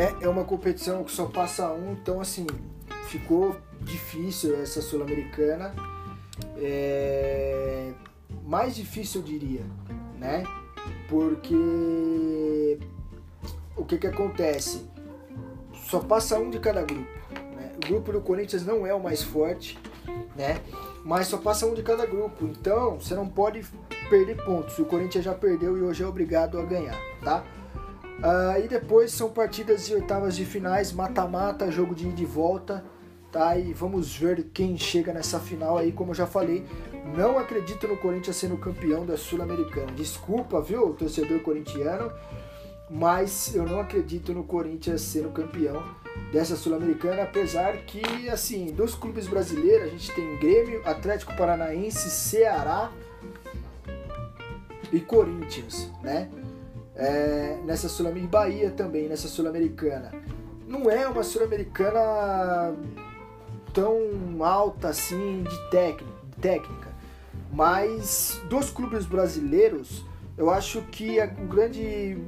[0.00, 0.16] né?
[0.22, 2.46] É uma competição que só passa um, então assim,
[3.08, 5.74] ficou difícil essa Sul-Americana.
[6.56, 7.92] É...
[8.46, 9.62] Mais difícil eu diria,
[10.18, 10.42] né?
[11.06, 12.78] Porque
[13.76, 14.88] o que que acontece?
[15.84, 17.10] Só passa um de cada grupo.
[17.54, 17.72] Né?
[17.76, 19.78] O grupo do Corinthians não é o mais forte,
[20.34, 20.62] né?
[21.04, 22.46] Mas só passa um de cada grupo.
[22.46, 23.66] Então você não pode
[24.08, 24.78] perder pontos.
[24.78, 27.44] O Corinthians já perdeu e hoje é obrigado a ganhar, tá?
[28.20, 32.84] Uh, e depois são partidas de oitavas de finais, mata-mata, jogo de ida e volta,
[33.32, 33.56] tá?
[33.56, 36.66] E vamos ver quem chega nessa final aí, como eu já falei.
[37.16, 39.92] Não acredito no Corinthians sendo campeão da Sul-Americana.
[39.92, 42.12] Desculpa, viu, torcedor corintiano,
[42.90, 45.82] mas eu não acredito no Corinthians sendo campeão
[46.30, 52.92] dessa Sul-Americana, apesar que, assim, dos clubes brasileiros, a gente tem Grêmio, Atlético Paranaense, Ceará
[54.92, 56.28] e Corinthians, né?
[57.00, 60.12] É, nessa sul e Bahia também nessa sul-americana.
[60.68, 62.76] Não é uma sul-americana
[63.72, 66.88] tão alta assim de técnica,
[67.50, 70.04] mas dos clubes brasileiros,
[70.36, 72.18] eu acho que o grande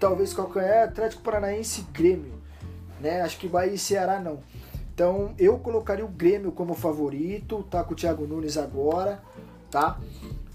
[0.00, 2.34] talvez calcanhar é Atlético Paranaense e Grêmio,
[3.00, 3.22] né?
[3.22, 4.40] Acho que Bahia e Ceará não.
[4.92, 9.22] Então eu colocaria o Grêmio como favorito, tá com o Thiago Nunes agora,
[9.70, 9.98] tá?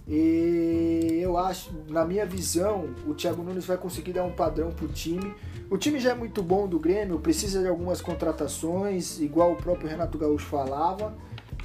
[0.09, 4.87] E eu acho, na minha visão, o Thiago Nunes vai conseguir dar um padrão pro
[4.87, 5.35] time.
[5.69, 9.87] O time já é muito bom do Grêmio, precisa de algumas contratações, igual o próprio
[9.87, 11.15] Renato Gaúcho falava,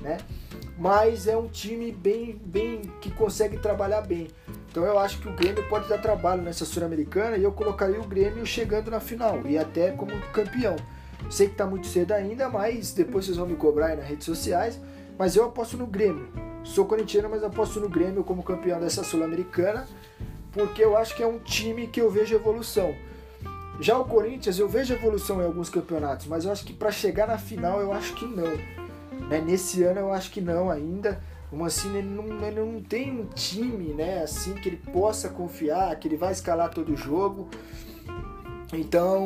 [0.03, 0.19] né?
[0.79, 4.29] Mas é um time bem, bem que consegue trabalhar bem.
[4.71, 8.07] Então eu acho que o Grêmio pode dar trabalho nessa Sul-Americana e eu colocaria o
[8.07, 10.77] Grêmio chegando na final e até como campeão.
[11.31, 14.27] Sei que tá muito cedo ainda, mas depois vocês vão me cobrar aí nas redes
[14.27, 14.79] sociais.
[15.19, 16.54] Mas eu aposto no Grêmio.
[16.65, 19.87] Sou corintiano, mas aposto no Grêmio como campeão dessa Sul-Americana,
[20.51, 22.95] porque eu acho que é um time que eu vejo evolução.
[23.81, 27.27] Já o Corinthians, eu vejo evolução em alguns campeonatos, mas eu acho que para chegar
[27.27, 28.57] na final, eu acho que não.
[29.29, 29.41] Né?
[29.45, 31.21] Nesse ano, eu acho que não ainda.
[31.53, 35.95] O Mancini ele não, ele não tem um time né, assim que ele possa confiar,
[35.97, 37.49] que ele vai escalar todo o jogo.
[38.73, 39.25] Então,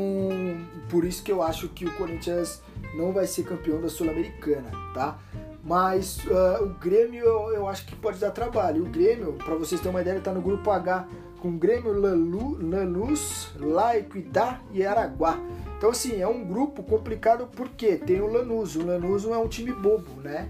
[0.90, 2.60] por isso que eu acho que o Corinthians
[2.94, 5.18] não vai ser campeão da Sul-Americana, tá?
[5.68, 8.84] Mas uh, o Grêmio eu, eu, acho que pode dar trabalho.
[8.84, 11.06] O Grêmio, para vocês terem uma ideia, ele tá no grupo H
[11.40, 15.38] com Grêmio, Lalu, Lanús, Laiquidá e Araguá.
[15.76, 18.76] Então assim, é um grupo complicado porque tem o Lanús.
[18.76, 20.48] O Lanús não é um time bobo, né?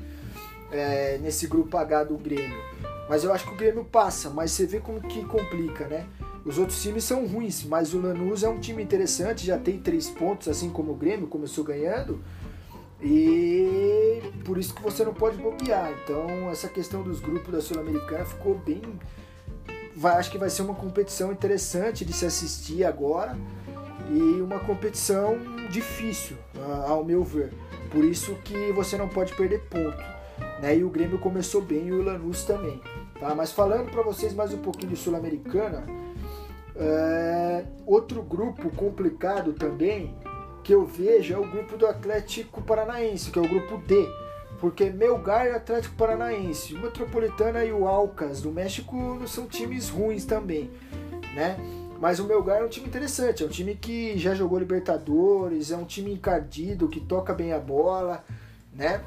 [0.70, 2.56] É, nesse grupo H do Grêmio.
[3.08, 6.06] Mas eu acho que o Grêmio passa, mas você vê como que complica, né?
[6.44, 10.08] Os outros times são ruins, mas o Lanús é um time interessante, já tem três
[10.08, 12.22] pontos, assim como o Grêmio começou ganhando.
[13.00, 15.92] E por isso que você não pode bobear.
[16.03, 18.82] Então essa questão dos grupos da Sul-Americana ficou bem.
[19.94, 23.36] Vai, acho que vai ser uma competição interessante de se assistir agora
[24.10, 25.38] e uma competição
[25.70, 26.36] difícil,
[26.86, 27.53] ao meu ver.
[27.91, 30.03] Por isso que você não pode perder ponto.
[30.60, 30.78] Né?
[30.78, 32.80] E o Grêmio começou bem e o Lanús também.
[33.19, 33.34] Tá?
[33.34, 35.84] Mas falando para vocês mais um pouquinho de Sul-Americana,
[36.76, 37.65] é...
[37.84, 40.15] outro grupo complicado também
[40.68, 44.06] que eu vejo é o grupo do Atlético Paranaense, que é o grupo D.
[44.60, 49.88] Porque Melgar e Atlético Paranaense, o Metropolitana e o Alcas do México não são times
[49.88, 50.70] ruins também,
[51.34, 51.56] né?
[51.98, 55.76] Mas o Melgar é um time interessante, é um time que já jogou Libertadores, é
[55.78, 58.22] um time encardido, que toca bem a bola,
[58.74, 59.00] né?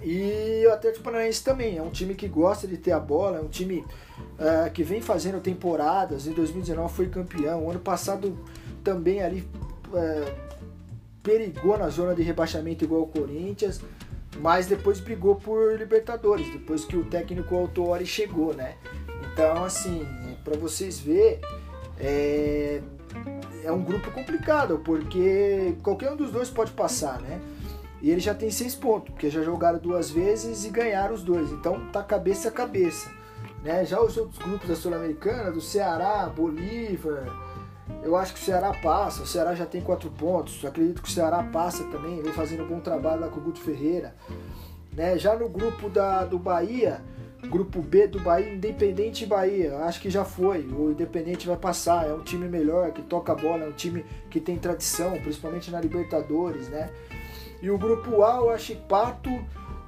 [0.00, 3.40] E o Atlético Paranaense também, é um time que gosta de ter a bola, é
[3.40, 3.84] um time
[4.38, 8.38] uh, que vem fazendo temporadas, em 2019 foi campeão, ano passado
[8.84, 9.40] também ali
[9.88, 10.48] uh,
[11.22, 13.80] perigou na zona de rebaixamento igual o Corinthians,
[14.40, 18.76] mas depois brigou por Libertadores, depois que o técnico Autori chegou, né?
[19.32, 20.06] Então, assim,
[20.44, 21.40] para vocês ver,
[21.98, 22.80] é,
[23.64, 27.40] é um grupo complicado, porque qualquer um dos dois pode passar, né?
[28.00, 31.50] E ele já tem seis pontos, porque já jogaram duas vezes e ganharam os dois.
[31.50, 33.10] Então tá cabeça a cabeça.
[33.62, 33.84] Né?
[33.84, 37.26] Já os outros grupos da Sul-Americana, do Ceará, Bolívar,
[38.02, 40.64] eu acho que o Ceará passa, o Ceará já tem quatro pontos.
[40.64, 43.60] acredito que o Ceará passa também, vem fazendo um bom trabalho lá com o Guto
[43.60, 44.14] Ferreira.
[44.92, 45.18] Né?
[45.18, 47.02] Já no grupo da, do Bahia,
[47.50, 50.66] grupo B do Bahia, Independente Bahia, acho que já foi.
[50.66, 54.04] O Independente vai passar, é um time melhor, que toca a bola, é um time
[54.30, 56.90] que tem tradição, principalmente na Libertadores, né?
[57.60, 59.30] E o grupo A, o Achipato,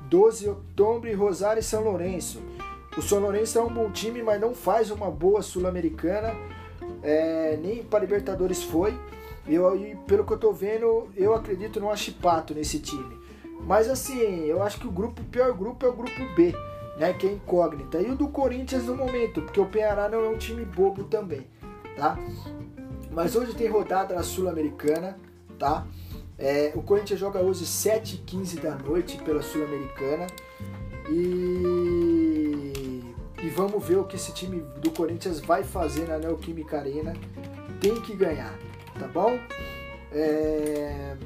[0.08, 2.43] 12 Outubro, Rosário e São Lourenço.
[2.96, 6.35] O São Lourenço é um bom time, mas não faz uma boa Sul-Americana
[7.02, 8.94] é, nem para Libertadores foi.
[9.46, 13.19] Eu, e pelo que eu tô vendo, eu acredito no Achipato nesse time.
[13.66, 16.54] Mas assim, eu acho que o grupo, o pior grupo é o grupo B,
[16.98, 17.12] né?
[17.12, 18.00] Que é incógnita.
[18.00, 21.46] E o do Corinthians no momento, porque o Penhará não é um time bobo também,
[21.96, 22.19] tá?
[23.10, 25.19] Mas hoje tem rodada na Sul-Americana,
[25.58, 25.86] tá?
[26.38, 30.26] É, o Corinthians joga hoje 7h15 da noite pela Sul-Americana.
[31.10, 32.09] E,
[33.50, 37.14] vamos ver o que esse time do Corinthians vai fazer na Neoquímica Arena.
[37.81, 38.56] Tem que ganhar,
[38.99, 39.38] tá bom?
[40.12, 41.17] É...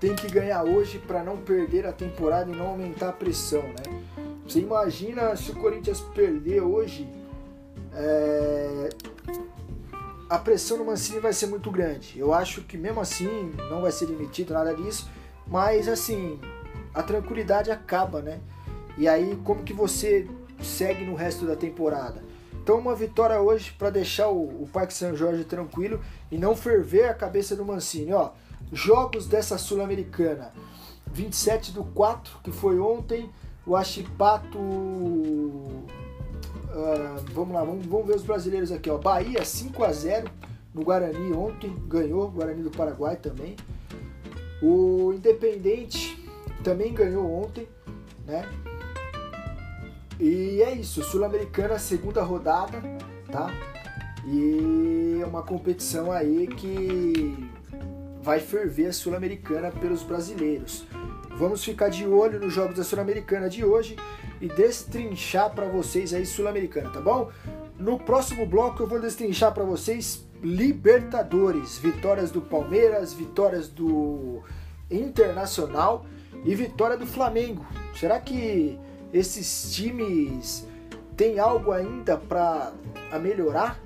[0.00, 4.02] Tem que ganhar hoje para não perder a temporada e não aumentar a pressão, né?
[4.46, 7.08] Você imagina se o Corinthians perder hoje,
[7.94, 8.88] é...
[10.30, 12.18] a pressão no Mancini vai ser muito grande.
[12.18, 15.08] Eu acho que mesmo assim não vai ser demitido, nada disso.
[15.46, 16.40] Mas assim,
[16.94, 18.40] a tranquilidade acaba, né?
[18.98, 20.28] E aí, como que você
[20.60, 22.20] segue no resto da temporada?
[22.60, 26.00] Então, uma vitória hoje para deixar o, o Parque São Jorge tranquilo
[26.32, 28.12] e não ferver a cabeça do Mancini.
[28.12, 28.32] Ó,
[28.72, 30.52] jogos dessa Sul-Americana:
[31.12, 33.30] 27 do 4, que foi ontem,
[33.64, 34.58] o Achipato.
[34.58, 35.84] Uh,
[37.32, 38.90] vamos lá, vamos, vamos ver os brasileiros aqui.
[38.90, 38.98] Ó.
[38.98, 40.28] Bahia 5 a 0
[40.74, 43.54] no Guarani ontem, ganhou, Guarani do Paraguai também.
[44.60, 46.22] O Independente
[46.64, 47.68] também ganhou ontem,
[48.26, 48.44] né?
[50.20, 52.82] E é isso, Sul-Americana, segunda rodada,
[53.30, 53.50] tá?
[54.26, 57.48] E é uma competição aí que
[58.20, 60.84] vai ferver a Sul-Americana pelos brasileiros.
[61.38, 63.96] Vamos ficar de olho nos jogos da Sul-Americana de hoje
[64.40, 67.30] e destrinchar para vocês aí Sul-Americana, tá bom?
[67.78, 74.42] No próximo bloco eu vou destrinchar para vocês Libertadores, vitórias do Palmeiras, vitórias do
[74.90, 76.04] Internacional
[76.44, 77.64] e vitória do Flamengo.
[77.94, 78.78] Será que
[79.12, 80.66] esses times
[81.16, 82.72] têm algo ainda para
[83.20, 83.80] melhorar?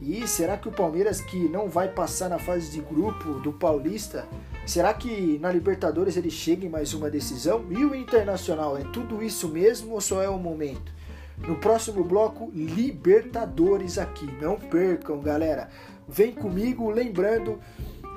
[0.00, 4.28] E será que o Palmeiras, que não vai passar na fase de grupo do Paulista,
[4.64, 7.64] será que na Libertadores ele chega em mais uma decisão?
[7.70, 10.92] E o Internacional, é tudo isso mesmo ou só é o momento?
[11.38, 14.26] No próximo bloco, Libertadores aqui.
[14.40, 15.68] Não percam, galera.
[16.08, 17.60] Vem comigo, lembrando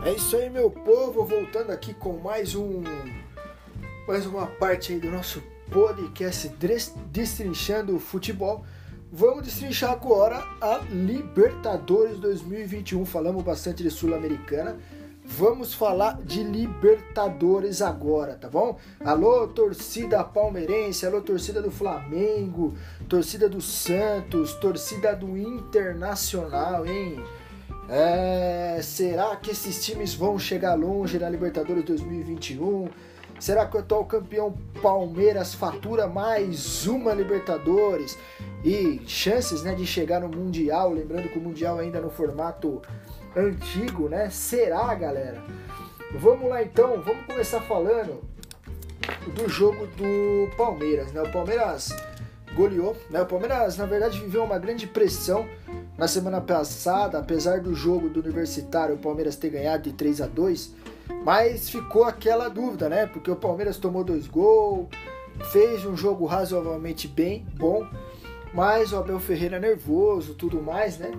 [0.05, 2.83] É isso aí, meu povo, voltando aqui com mais um
[4.07, 6.49] mais uma parte aí do nosso podcast
[7.11, 8.65] Destrinchando o Futebol.
[9.11, 13.05] Vamos destrinchar agora a Libertadores 2021.
[13.05, 14.77] Falamos bastante de Sul-Americana.
[15.23, 18.77] Vamos falar de Libertadores agora, tá bom?
[19.03, 22.75] Alô, torcida palmeirense, alô, torcida do Flamengo,
[23.09, 27.21] torcida do Santos, torcida do Internacional, hein?
[27.89, 32.89] É, será que esses times vão chegar longe na Libertadores 2021?
[33.39, 38.17] Será que o atual campeão Palmeiras fatura mais uma Libertadores
[38.65, 40.91] e chances né, de chegar no Mundial?
[40.91, 42.81] Lembrando que o Mundial ainda no formato
[43.35, 44.29] antigo, né?
[44.31, 45.43] Será, galera?
[46.15, 48.23] Vamos lá então, vamos começar falando
[49.35, 51.21] do jogo do Palmeiras, né?
[51.21, 51.89] O Palmeiras
[52.55, 53.21] goleou, né?
[53.21, 55.47] O Palmeiras, na verdade, viveu uma grande pressão
[55.95, 60.27] na semana passada, apesar do jogo do Universitário, o Palmeiras ter ganhado de 3 a
[60.27, 60.86] 2
[61.23, 63.05] mas ficou aquela dúvida, né?
[63.05, 64.87] Porque o Palmeiras tomou dois gols,
[65.51, 67.85] fez um jogo razoavelmente bem, bom,
[68.53, 71.11] mas o Abel Ferreira nervoso, tudo mais, né?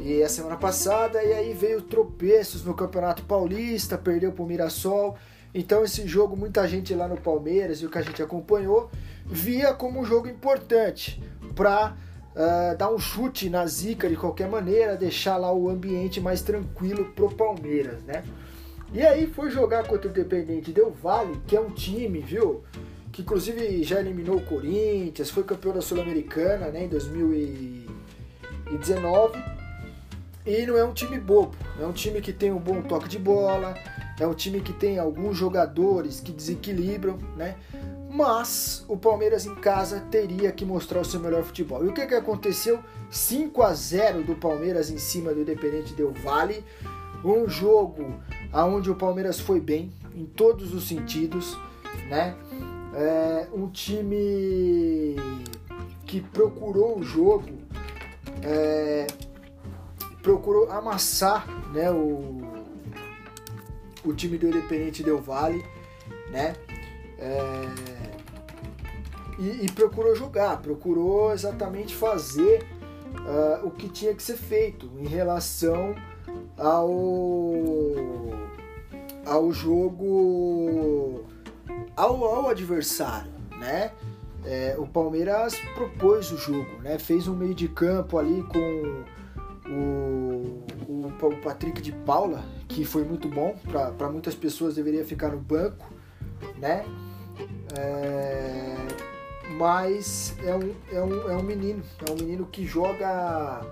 [0.00, 5.16] E a semana passada, e aí veio tropeços no Campeonato Paulista, perdeu para o Mirassol.
[5.54, 8.90] Então esse jogo, muita gente lá no Palmeiras e o que a gente acompanhou,
[9.24, 11.22] via como um jogo importante
[11.54, 11.96] para
[12.36, 16.42] uh, ah, dar um chute na zica de qualquer maneira, deixar lá o ambiente mais
[16.42, 18.22] tranquilo pro Palmeiras, né?
[18.92, 22.62] E aí foi jogar contra o Independente Del Vale, que é um time, viu?
[23.16, 29.42] que inclusive já eliminou o Corinthians, foi campeão da Sul-Americana né, em 2019.
[30.44, 33.18] E não é um time bobo, é um time que tem um bom toque de
[33.18, 33.74] bola,
[34.20, 37.56] é um time que tem alguns jogadores que desequilibram, né?
[38.10, 41.86] Mas o Palmeiras em casa teria que mostrar o seu melhor futebol.
[41.86, 42.80] E o que, que aconteceu?
[43.10, 46.62] 5 a 0 do Palmeiras em cima do Independente Del Vale.
[47.24, 48.20] Um jogo
[48.52, 51.56] aonde o Palmeiras foi bem em todos os sentidos,
[52.08, 52.36] né?
[52.94, 55.16] É um time
[56.06, 57.50] que procurou o jogo,
[58.42, 59.06] é,
[60.22, 61.90] procurou amassar, né?
[61.90, 62.42] O,
[64.04, 65.64] o time do Independente Del Vale,
[66.30, 66.54] né?
[67.18, 67.96] É,
[69.38, 72.66] e, e, procurou jogar, procurou exatamente fazer
[73.16, 75.94] uh, o que tinha que ser feito em relação
[76.58, 77.52] ao,
[79.24, 81.24] ao jogo,
[81.96, 83.92] ao, ao adversário, né?
[84.44, 86.98] É, o Palmeiras propôs o jogo, né?
[86.98, 89.04] Fez um meio de campo ali com
[89.68, 93.56] o, o, o Patrick de Paula, que foi muito bom,
[93.98, 95.92] para muitas pessoas deveria ficar no banco,
[96.58, 96.84] né?
[97.76, 98.76] É,
[99.58, 103.62] mas é um, é, um, é um menino, é um menino que joga.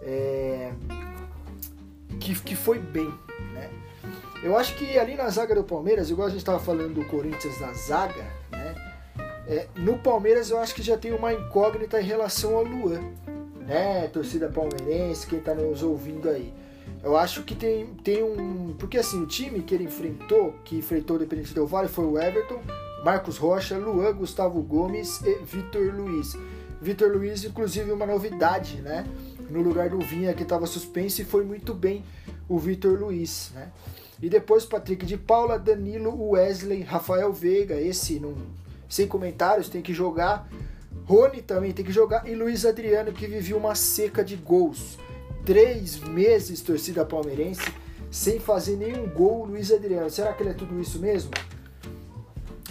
[0.00, 0.72] É,
[2.16, 3.12] que, que foi bem,
[3.52, 3.70] né?
[4.42, 7.60] Eu acho que ali na zaga do Palmeiras, igual a gente estava falando do Corinthians
[7.60, 8.74] na zaga, né?
[9.46, 13.00] É, no Palmeiras eu acho que já tem uma incógnita em relação ao Luan,
[13.66, 14.06] né?
[14.08, 16.52] Torcida palmeirense, quem está nos ouvindo aí.
[17.02, 18.74] Eu acho que tem, tem um.
[18.78, 22.18] Porque assim, o time que ele enfrentou, que enfrentou o Independente Del Vale, foi o
[22.18, 22.60] Everton,
[23.04, 26.36] Marcos Rocha, Luan, Gustavo Gomes e Vitor Luiz.
[26.80, 29.06] Vitor Luiz, inclusive, uma novidade, né?
[29.50, 32.04] No lugar do Vinha, que estava suspenso, e foi muito bem
[32.48, 33.68] o Vitor Luiz, né?
[34.20, 38.34] E depois Patrick de Paula, Danilo, Wesley, Rafael Veiga, esse não,
[38.88, 40.48] sem comentários, tem que jogar.
[41.04, 42.28] Rony também tem que jogar.
[42.28, 44.98] E Luiz Adriano, que vivia uma seca de gols
[45.48, 47.72] três meses, torcida palmeirense,
[48.10, 50.10] sem fazer nenhum gol, Luiz Adriano.
[50.10, 51.30] Será que ele é tudo isso mesmo?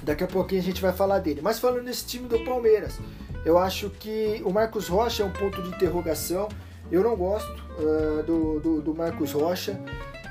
[0.03, 1.41] Daqui a pouquinho a gente vai falar dele.
[1.41, 2.99] Mas falando desse time do Palmeiras,
[3.43, 6.47] eu acho que o Marcos Rocha é um ponto de interrogação.
[6.91, 9.79] Eu não gosto uh, do, do, do Marcos Rocha.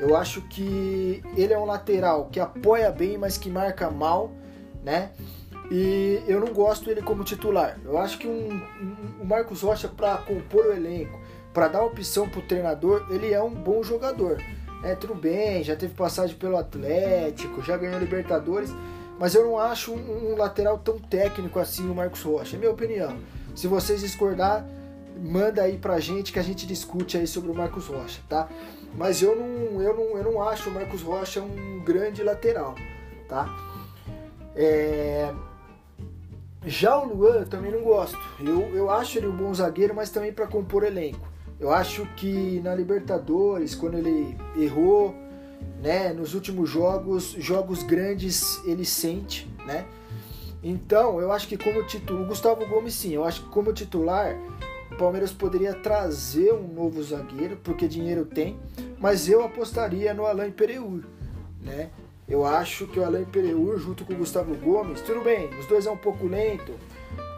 [0.00, 4.30] Eu acho que ele é um lateral que apoia bem, mas que marca mal,
[4.82, 5.10] né?
[5.70, 7.78] E eu não gosto ele como titular.
[7.84, 11.18] Eu acho que um, um, o Marcos Rocha, para compor o elenco,
[11.52, 14.40] para dar opção para o treinador, ele é um bom jogador.
[14.84, 18.72] É, tudo bem, já teve passagem pelo Atlético, já ganhou Libertadores,
[19.18, 22.70] mas eu não acho um, um lateral tão técnico assim o Marcos Rocha, é minha
[22.70, 23.16] opinião.
[23.54, 24.64] Se vocês discordar,
[25.18, 28.48] manda aí pra gente que a gente discute aí sobre o Marcos Rocha, tá?
[28.94, 32.74] Mas eu não, eu não, eu não acho o Marcos Rocha um grande lateral,
[33.28, 33.48] tá?
[34.54, 35.32] É...
[36.64, 38.18] Já o Luan eu também não gosto.
[38.40, 41.28] Eu, eu acho ele um bom zagueiro, mas também para compor elenco.
[41.60, 45.14] Eu acho que na Libertadores, quando ele errou,
[45.80, 49.86] né, nos últimos jogos, jogos grandes ele sente, né?
[50.62, 54.36] Então, eu acho que como titular, o Gustavo Gomes sim, eu acho que como titular,
[54.90, 58.58] o Palmeiras poderia trazer um novo zagueiro, porque dinheiro tem,
[58.98, 61.02] mas eu apostaria no Alain Pereur,
[61.60, 61.90] né?
[62.28, 65.86] Eu acho que o Alain Pereur junto com o Gustavo Gomes, tudo bem, os dois
[65.86, 66.72] é um pouco lento,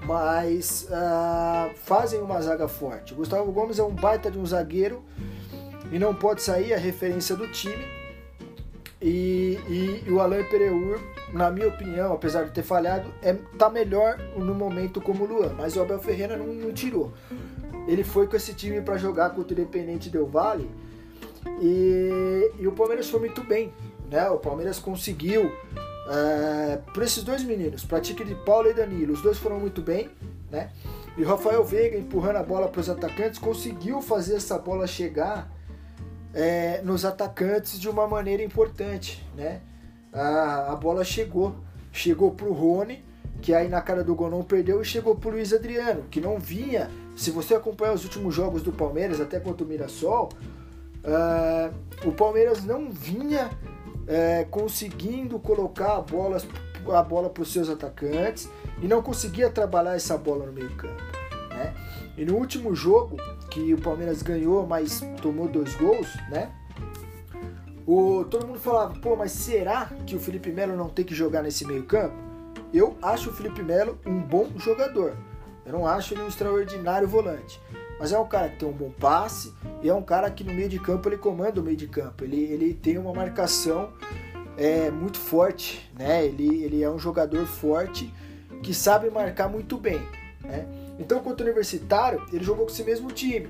[0.07, 3.13] mas uh, fazem uma zaga forte.
[3.13, 5.05] O Gustavo Gomes é um baita de um zagueiro
[5.93, 7.98] e não pode sair a referência do time.
[9.01, 10.99] E, e, e o Alain Pereur,
[11.33, 15.55] na minha opinião, apesar de ter falhado, é, tá melhor no momento como o Luan,
[15.57, 17.13] mas o Abel Ferreira não, não tirou.
[17.87, 20.69] Ele foi com esse time para jogar contra o Independente Del Vale
[21.61, 23.73] e, e o Palmeiras foi muito bem.
[24.11, 24.29] Né?
[24.31, 25.53] O Palmeiras conseguiu
[26.09, 29.83] é, para esses dois meninos, para Tique de Paula e Danilo, os dois foram muito
[29.83, 30.09] bem,
[30.51, 30.71] né?
[31.19, 35.53] E Rafael Veiga empurrando a bola para os atacantes conseguiu fazer essa bola chegar
[36.35, 39.61] é, nos atacantes de uma maneira importante, né?
[40.13, 41.57] A, a bola chegou,
[41.93, 43.05] chegou para o Rony,
[43.41, 46.21] que aí na cara do gol não perdeu, e chegou para o Luiz Adriano, que
[46.21, 46.91] não vinha.
[47.17, 50.31] Se você acompanhar os últimos jogos do Palmeiras, até contra o Mirassol,
[51.05, 53.51] uh, o Palmeiras não vinha
[54.09, 56.39] é, conseguindo colocar a bola,
[56.95, 58.49] a bola para os seus atacantes
[58.81, 61.03] e não conseguia trabalhar essa bola no meio campo.
[61.51, 61.75] Né?
[62.19, 63.17] E no último jogo,
[63.49, 66.51] que o Palmeiras ganhou, mas tomou dois gols, né?
[67.87, 71.43] O, todo mundo falava, pô, mas será que o Felipe Melo não tem que jogar
[71.43, 72.17] nesse meio campo?
[72.75, 75.17] Eu acho o Felipe Melo um bom jogador.
[75.65, 77.61] Eu não acho ele um extraordinário volante.
[78.01, 80.53] Mas é um cara que tem um bom passe e é um cara que no
[80.53, 82.25] meio de campo ele comanda o meio de campo.
[82.25, 83.91] Ele, ele tem uma marcação
[84.57, 86.25] é, muito forte, né?
[86.27, 88.13] Ele, ele é um jogador forte
[88.63, 90.01] que sabe marcar muito bem.
[90.43, 90.67] Né?
[90.99, 93.49] Então, contra o Universitário, ele jogou com esse mesmo time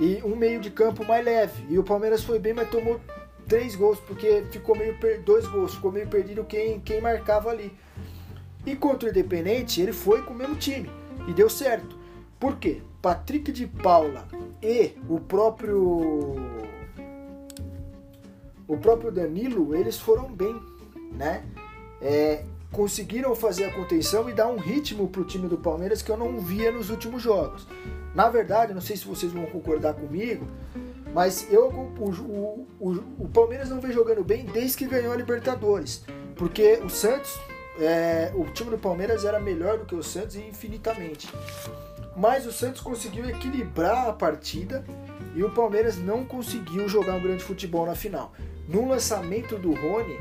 [0.00, 1.64] e um meio de campo mais leve.
[1.68, 3.00] E o Palmeiras foi bem, mas tomou
[3.48, 5.20] três gols, porque ficou meio per...
[5.22, 7.72] dois gols, ficou meio perdido quem, quem marcava ali.
[8.64, 10.90] E contra o Independente, ele foi com o mesmo time
[11.28, 11.96] e deu certo.
[12.38, 12.82] Por quê?
[13.00, 14.26] Patrick de Paula
[14.62, 16.34] e o próprio
[18.66, 20.60] o próprio Danilo, eles foram bem,
[21.12, 21.44] né?
[22.02, 22.44] É,
[22.76, 26.16] conseguiram fazer a contenção e dar um ritmo para o time do Palmeiras que eu
[26.16, 27.66] não via nos últimos jogos.
[28.14, 30.46] Na verdade, não sei se vocês vão concordar comigo,
[31.14, 36.04] mas eu o, o, o, Palmeiras não vem jogando bem desde que ganhou a Libertadores,
[36.36, 37.40] porque o Santos,
[37.80, 41.32] é, o time do Palmeiras era melhor do que o Santos infinitamente.
[42.14, 44.84] Mas o Santos conseguiu equilibrar a partida
[45.34, 48.34] e o Palmeiras não conseguiu jogar um grande futebol na final.
[48.68, 50.18] No lançamento do Rony,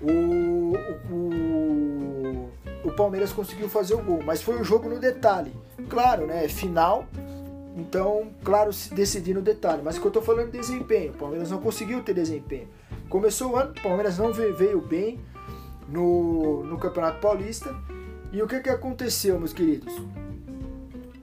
[0.00, 0.74] o,
[1.10, 2.50] o,
[2.84, 5.52] o, Palmeiras conseguiu fazer o gol, mas foi o jogo no detalhe.
[5.88, 6.48] Claro, né?
[6.48, 7.06] Final,
[7.78, 9.82] então, claro, se decidir no detalhe.
[9.84, 12.68] Mas o que eu tô falando de desempenho, o Palmeiras não conseguiu ter desempenho.
[13.08, 15.20] Começou o ano, o Palmeiras não veio bem
[15.88, 17.74] no, no Campeonato Paulista.
[18.32, 19.94] E o que, que aconteceu, meus queridos?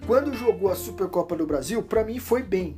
[0.07, 2.77] Quando jogou a Supercopa do Brasil, para mim foi bem.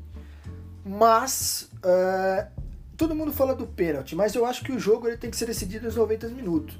[0.84, 2.57] Mas uh,
[2.98, 5.46] todo mundo fala do pênalti, mas eu acho que o jogo ele tem que ser
[5.46, 6.78] decidido nos 90 minutos.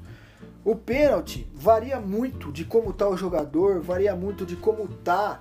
[0.64, 5.40] O pênalti varia muito de como está o jogador, varia muito de como está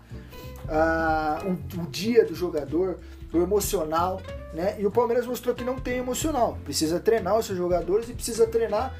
[0.65, 2.99] uh, o, o, dia do jogador,
[3.33, 4.21] o emocional,
[4.53, 4.75] né?
[4.79, 6.57] E o Palmeiras mostrou que não tem emocional.
[6.63, 8.95] Precisa treinar os seus jogadores e precisa treinar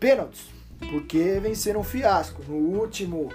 [0.00, 0.46] pênaltis,
[0.90, 2.42] porque venceram um fiasco.
[2.48, 3.30] No último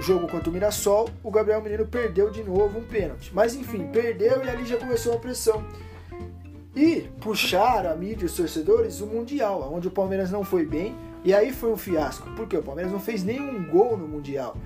[0.00, 3.30] jogo contra o Mirassol, o Gabriel Menino perdeu de novo um pênalti.
[3.34, 5.62] Mas enfim, perdeu e ali já começou a pressão
[6.78, 10.94] e puxaram a mídia e os torcedores o Mundial, onde o Palmeiras não foi bem,
[11.24, 14.56] e aí foi um fiasco, porque o Palmeiras não fez nenhum gol no Mundial.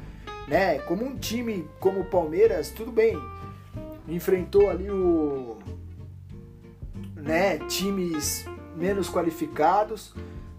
[0.46, 0.78] Né?
[0.80, 3.18] Como um time como o Palmeiras, tudo bem,
[4.06, 5.56] enfrentou ali o
[7.16, 8.44] né, times
[8.76, 10.12] menos qualificados,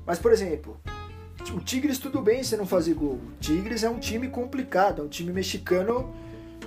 [0.07, 0.75] mas por exemplo,
[1.53, 3.19] o Tigres tudo bem se não fazer gol.
[3.27, 6.11] O Tigres é um time complicado, é um time mexicano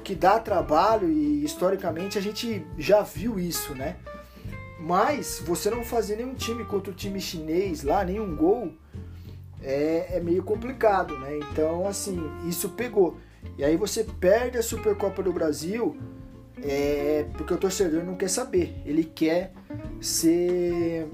[0.05, 3.97] que dá trabalho e historicamente a gente já viu isso, né?
[4.87, 8.73] Mas você não fazer nenhum time contra o time chinês lá, nenhum gol,
[9.61, 11.39] é, é meio complicado, né?
[11.39, 13.17] Então, assim, isso pegou.
[13.59, 15.97] E aí você perde a Supercopa do Brasil
[16.63, 18.81] é, porque o torcedor não quer saber.
[18.87, 19.53] Ele quer
[20.01, 21.09] ser,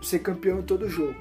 [0.00, 1.14] ser campeão em todo jogo.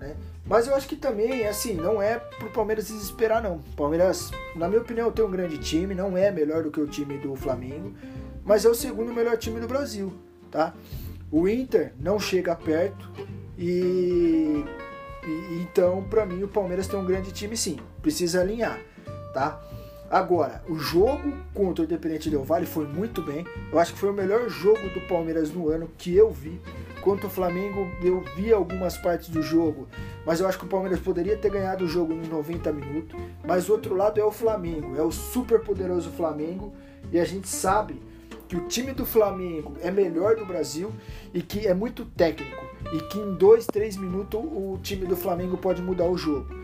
[0.00, 0.16] Né?
[0.44, 3.60] Mas eu acho que também, assim, não é pro Palmeiras desesperar, não.
[3.76, 7.18] Palmeiras, na minha opinião, tem um grande time, não é melhor do que o time
[7.18, 7.94] do Flamengo,
[8.44, 10.12] mas é o segundo melhor time do Brasil,
[10.50, 10.74] tá?
[11.32, 13.10] O Inter não chega perto
[13.56, 14.62] e,
[15.24, 18.78] e então para mim o Palmeiras tem um grande time sim, precisa alinhar,
[19.32, 19.58] tá?
[20.10, 23.46] Agora, o jogo contra o Independente Del Vale foi muito bem.
[23.72, 26.60] Eu acho que foi o melhor jogo do Palmeiras no ano que eu vi.
[27.00, 29.88] Contra o Flamengo, eu vi algumas partes do jogo,
[30.26, 33.18] mas eu acho que o Palmeiras poderia ter ganhado o jogo nos 90 minutos.
[33.42, 36.74] Mas o outro lado é o Flamengo, é o super poderoso Flamengo,
[37.10, 37.98] e a gente sabe
[38.52, 40.92] que o time do Flamengo é melhor do Brasil
[41.32, 42.62] e que é muito técnico
[42.92, 46.54] e que em dois, três minutos o time do Flamengo pode mudar o jogo.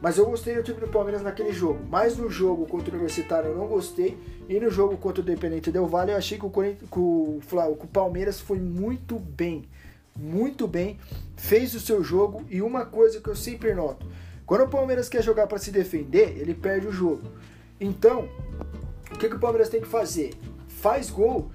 [0.00, 1.80] Mas eu gostei do time do Palmeiras naquele jogo.
[1.90, 4.16] Mas no jogo contra o Universitário eu não gostei.
[4.48, 7.84] E no jogo contra o Independente Del Valle eu achei que o, que o, que
[7.84, 9.66] o Palmeiras foi muito bem.
[10.16, 10.98] Muito bem.
[11.36, 12.42] Fez o seu jogo.
[12.48, 14.06] E uma coisa que eu sempre noto:
[14.46, 17.30] quando o Palmeiras quer jogar para se defender, ele perde o jogo.
[17.78, 18.30] Então,
[19.12, 20.30] o que, que o Palmeiras tem que fazer?
[20.84, 21.50] Faz gol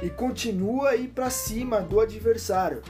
[0.00, 2.80] e continua a ir para cima do adversário.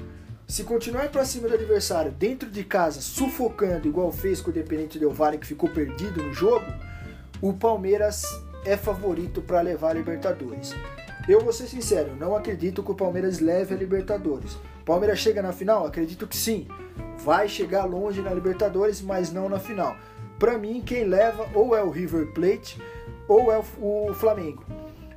[0.47, 4.99] Se continuar para cima do adversário dentro de casa, sufocando, igual fez com o Independente
[4.99, 6.67] Del Valle, que ficou perdido no jogo,
[7.41, 8.23] o Palmeiras
[8.67, 10.75] é favorito para levar a Libertadores.
[11.27, 14.59] Eu vou ser sincero, não acredito que o Palmeiras leve a Libertadores.
[14.85, 15.87] Palmeiras chega na final?
[15.87, 16.69] Acredito que sim.
[17.17, 19.97] Vai chegar longe na Libertadores, mas não na final.
[20.39, 22.79] Para mim, quem leva ou é o River Plate
[23.27, 24.63] ou é o Flamengo,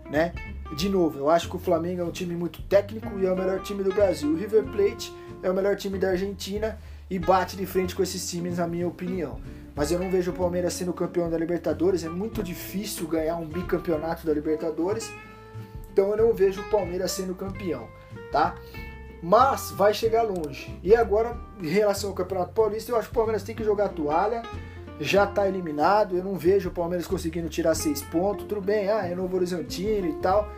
[0.09, 0.33] né?
[0.75, 3.35] De novo, eu acho que o Flamengo é um time muito técnico e é o
[3.35, 4.29] melhor time do Brasil.
[4.29, 6.79] O River Plate é o melhor time da Argentina
[7.09, 9.39] e bate de frente com esses times, na minha opinião.
[9.75, 13.45] Mas eu não vejo o Palmeiras sendo campeão da Libertadores, é muito difícil ganhar um
[13.45, 15.11] bicampeonato da Libertadores.
[15.91, 17.87] Então eu não vejo o Palmeiras sendo campeão,
[18.31, 18.55] tá?
[19.21, 20.73] Mas vai chegar longe.
[20.81, 23.89] E agora, em relação ao Campeonato Paulista, eu acho que o Palmeiras tem que jogar
[23.89, 24.41] toalha
[24.99, 26.15] já está eliminado.
[26.15, 28.45] Eu não vejo o Palmeiras conseguindo tirar seis pontos.
[28.45, 30.49] Tudo bem, ah, é Novo Horizontino e tal.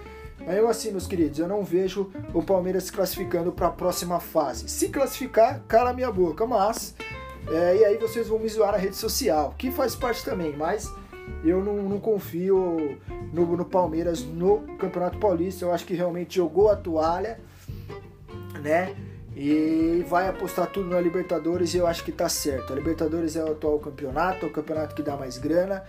[0.45, 4.19] Mas eu assim, meus queridos, eu não vejo o Palmeiras se classificando para a próxima
[4.19, 4.67] fase.
[4.67, 6.95] Se classificar, cala minha boca, mas
[7.45, 10.89] É, e aí vocês vão me zoar na rede social, que faz parte também, mas
[11.43, 12.97] eu não, não confio
[13.33, 15.65] no, no, Palmeiras no Campeonato Paulista.
[15.65, 17.39] Eu acho que realmente jogou a toalha,
[18.61, 18.95] né?
[19.35, 22.71] E vai apostar tudo na Libertadores e eu acho que tá certo.
[22.71, 25.83] A Libertadores é o atual campeonato, é o campeonato que dá mais grana.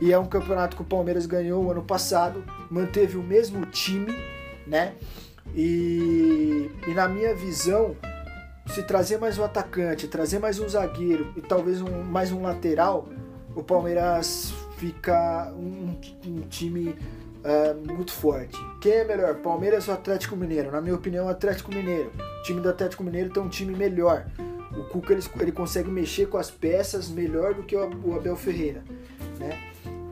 [0.00, 4.16] E é um campeonato que o Palmeiras ganhou ano passado, manteve o mesmo time,
[4.66, 4.94] né?
[5.54, 7.96] E, e na minha visão,
[8.68, 13.08] se trazer mais um atacante, trazer mais um zagueiro e talvez um, mais um lateral,
[13.54, 16.94] o Palmeiras fica um, um time
[17.48, 18.56] uh, muito forte.
[18.80, 20.70] Quem é melhor, Palmeiras ou Atlético Mineiro?
[20.70, 22.12] Na minha opinião, Atlético Mineiro.
[22.40, 24.26] O time do Atlético Mineiro tem um time melhor.
[24.76, 28.36] O Cuca ele, ele consegue mexer com as peças melhor do que o, o Abel
[28.36, 28.84] Ferreira,
[29.38, 29.58] né?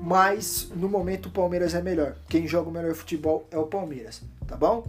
[0.03, 2.17] Mas no momento o Palmeiras é melhor.
[2.29, 4.87] Quem joga o melhor futebol é o Palmeiras, tá bom?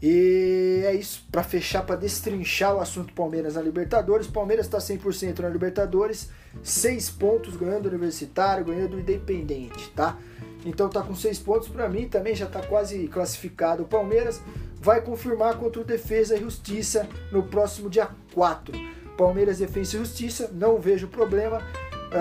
[0.00, 4.26] E é isso, para fechar, para destrinchar o assunto Palmeiras na Libertadores.
[4.26, 6.28] Palmeiras está 100% na Libertadores,
[6.62, 10.18] 6 pontos ganhando o Universitário, ganhando o Independente, tá?
[10.64, 14.40] Então tá com 6 pontos para mim, também já tá quase classificado o Palmeiras.
[14.80, 18.74] Vai confirmar contra o Defesa e Justiça no próximo dia 4.
[19.16, 21.62] Palmeiras, Defesa e Justiça, não vejo problema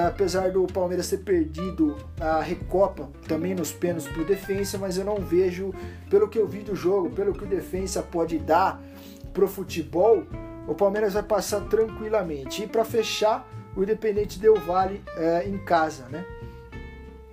[0.08, 5.06] apesar do Palmeiras ter perdido a Recopa também nos pênaltis para o Defensa, mas eu
[5.06, 5.74] não vejo,
[6.10, 8.82] pelo que eu vi do jogo, pelo que o Defensa pode dar
[9.34, 10.24] pro futebol,
[10.67, 12.63] o Palmeiras vai passar tranquilamente.
[12.63, 16.25] E para fechar, o Independente deu vale é, em casa, né?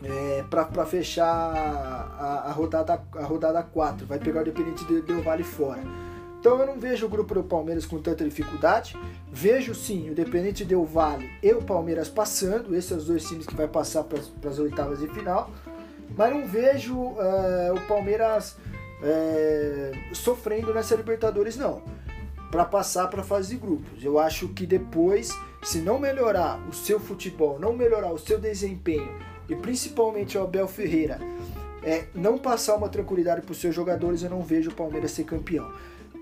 [0.05, 5.45] É, para fechar a, a, rodada a rodada 4, vai pegar o Independente deu vale
[5.45, 5.81] fora.
[6.43, 8.99] Então eu não vejo o grupo do Palmeiras com tanta dificuldade.
[9.31, 12.75] Vejo sim o Independente Del Vale e o Palmeiras passando.
[12.75, 14.19] Esses são os dois times que vai passar para
[14.51, 15.49] as oitavas de final.
[16.17, 18.57] Mas não vejo uh, o Palmeiras
[20.13, 21.83] sofrendo nessa Libertadores, não.
[22.51, 24.05] Para passar para a fase de grupos.
[24.05, 25.31] Eu acho que depois,
[25.63, 29.17] se não melhorar o seu futebol, não melhorar o seu desempenho
[29.49, 31.19] e principalmente o Abel Ferreira
[31.83, 35.25] é, não passar uma tranquilidade para os seus jogadores, eu não vejo o Palmeiras ser
[35.25, 35.71] campeão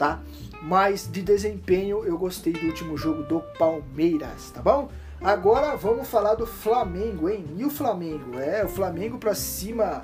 [0.01, 0.19] tá?
[0.63, 4.89] Mas de desempenho eu gostei do último jogo do Palmeiras, tá bom?
[5.21, 7.45] Agora vamos falar do Flamengo, hein?
[7.59, 8.39] E o Flamengo?
[8.39, 10.03] É, o Flamengo pra cima.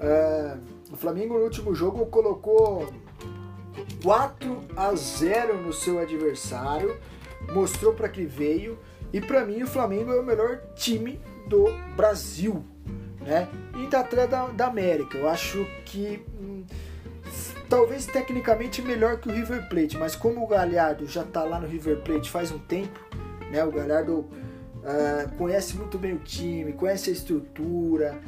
[0.00, 0.58] Uh,
[0.90, 2.88] o Flamengo no último jogo colocou
[4.02, 6.96] 4 a 0 no seu adversário,
[7.52, 8.78] mostrou para que veio.
[9.12, 12.64] E para mim o Flamengo é o melhor time do Brasil,
[13.20, 13.48] né?
[13.76, 15.16] E atrás da, da América.
[15.16, 16.64] Eu acho que hum,
[17.68, 21.66] talvez tecnicamente melhor que o River Plate, mas como o Galhardo já está lá no
[21.66, 22.98] River Plate faz um tempo,
[23.50, 23.64] né?
[23.64, 28.18] O Galhardo uh, conhece muito bem o time, conhece a estrutura,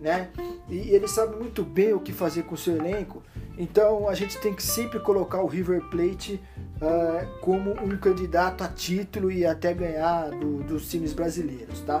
[0.00, 0.30] né?
[0.68, 3.22] E ele sabe muito bem o que fazer com o seu elenco.
[3.58, 6.40] Então a gente tem que sempre colocar o River Plate
[6.76, 12.00] uh, como um candidato a título e até ganhar do, dos times brasileiros, tá?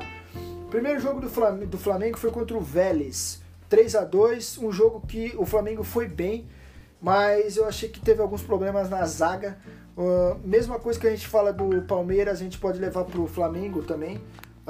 [0.70, 5.02] primeiro jogo do Flamengo, do Flamengo foi contra o Vélez, 3 a 2 um jogo
[5.06, 6.46] que o Flamengo foi bem,
[7.02, 9.58] mas eu achei que teve alguns problemas na zaga.
[9.96, 13.26] Uh, mesma coisa que a gente fala do Palmeiras, a gente pode levar para o
[13.26, 14.20] Flamengo também.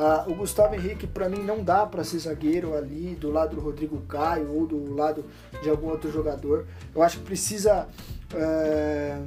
[0.01, 3.61] Uh, o Gustavo Henrique, para mim, não dá para ser zagueiro ali do lado do
[3.61, 5.27] Rodrigo Caio ou do lado
[5.63, 6.65] de algum outro jogador.
[6.95, 7.87] Eu acho que precisa
[8.33, 9.27] uh,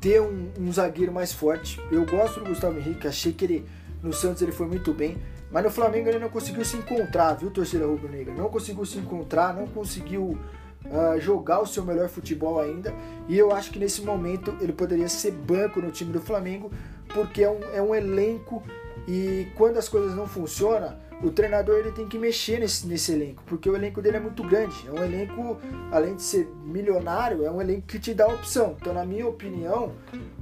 [0.00, 1.78] ter um, um, zagueiro mais forte.
[1.90, 3.68] Eu gosto do Gustavo Henrique, achei que ele
[4.02, 5.18] no Santos ele foi muito bem,
[5.50, 8.32] mas no Flamengo ele não conseguiu se encontrar, viu, torcida rubro-negra?
[8.32, 10.38] Não conseguiu se encontrar, não conseguiu
[10.86, 12.94] uh, jogar o seu melhor futebol ainda.
[13.28, 16.70] E eu acho que nesse momento ele poderia ser banco no time do Flamengo,
[17.14, 18.62] porque é um, é um elenco
[19.06, 23.42] e quando as coisas não funcionam, o treinador ele tem que mexer nesse, nesse elenco,
[23.46, 24.74] porque o elenco dele é muito grande.
[24.86, 25.58] É um elenco,
[25.90, 28.76] além de ser milionário, é um elenco que te dá opção.
[28.80, 29.92] Então, na minha opinião,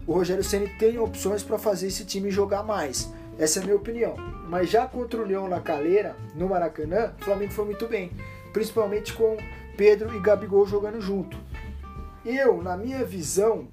[0.07, 3.13] o Rogério Ceni tem opções para fazer esse time jogar mais.
[3.39, 4.15] Essa é a minha opinião.
[4.49, 8.11] Mas já contra o Leão na Caleira, no Maracanã, o Flamengo foi muito bem.
[8.53, 9.37] Principalmente com
[9.77, 11.37] Pedro e Gabigol jogando junto.
[12.25, 13.69] Eu, na minha visão,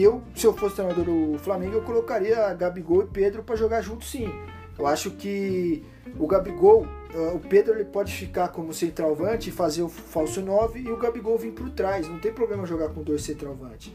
[0.00, 4.04] eu, se eu fosse treinador do Flamengo, eu colocaria Gabigol e Pedro para jogar junto
[4.04, 4.32] sim.
[4.78, 5.84] Eu acho que
[6.18, 10.80] o Gabigol, eh, o Pedro ele pode ficar como centralvante e fazer o falso 9
[10.80, 12.08] e o Gabigol vir por trás.
[12.08, 13.92] Não tem problema jogar com dois centralvantes,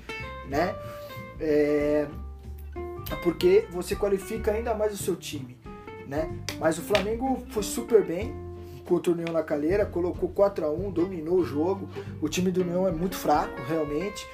[0.48, 0.76] né?
[1.40, 2.08] É...
[3.24, 5.58] Porque você qualifica ainda mais o seu time,
[6.08, 6.30] né?
[6.60, 8.34] Mas o Flamengo foi super bem,
[8.86, 11.90] contra o União na Calheira, colocou 4 a 1 dominou o jogo.
[12.22, 14.26] O time do União é muito fraco, realmente.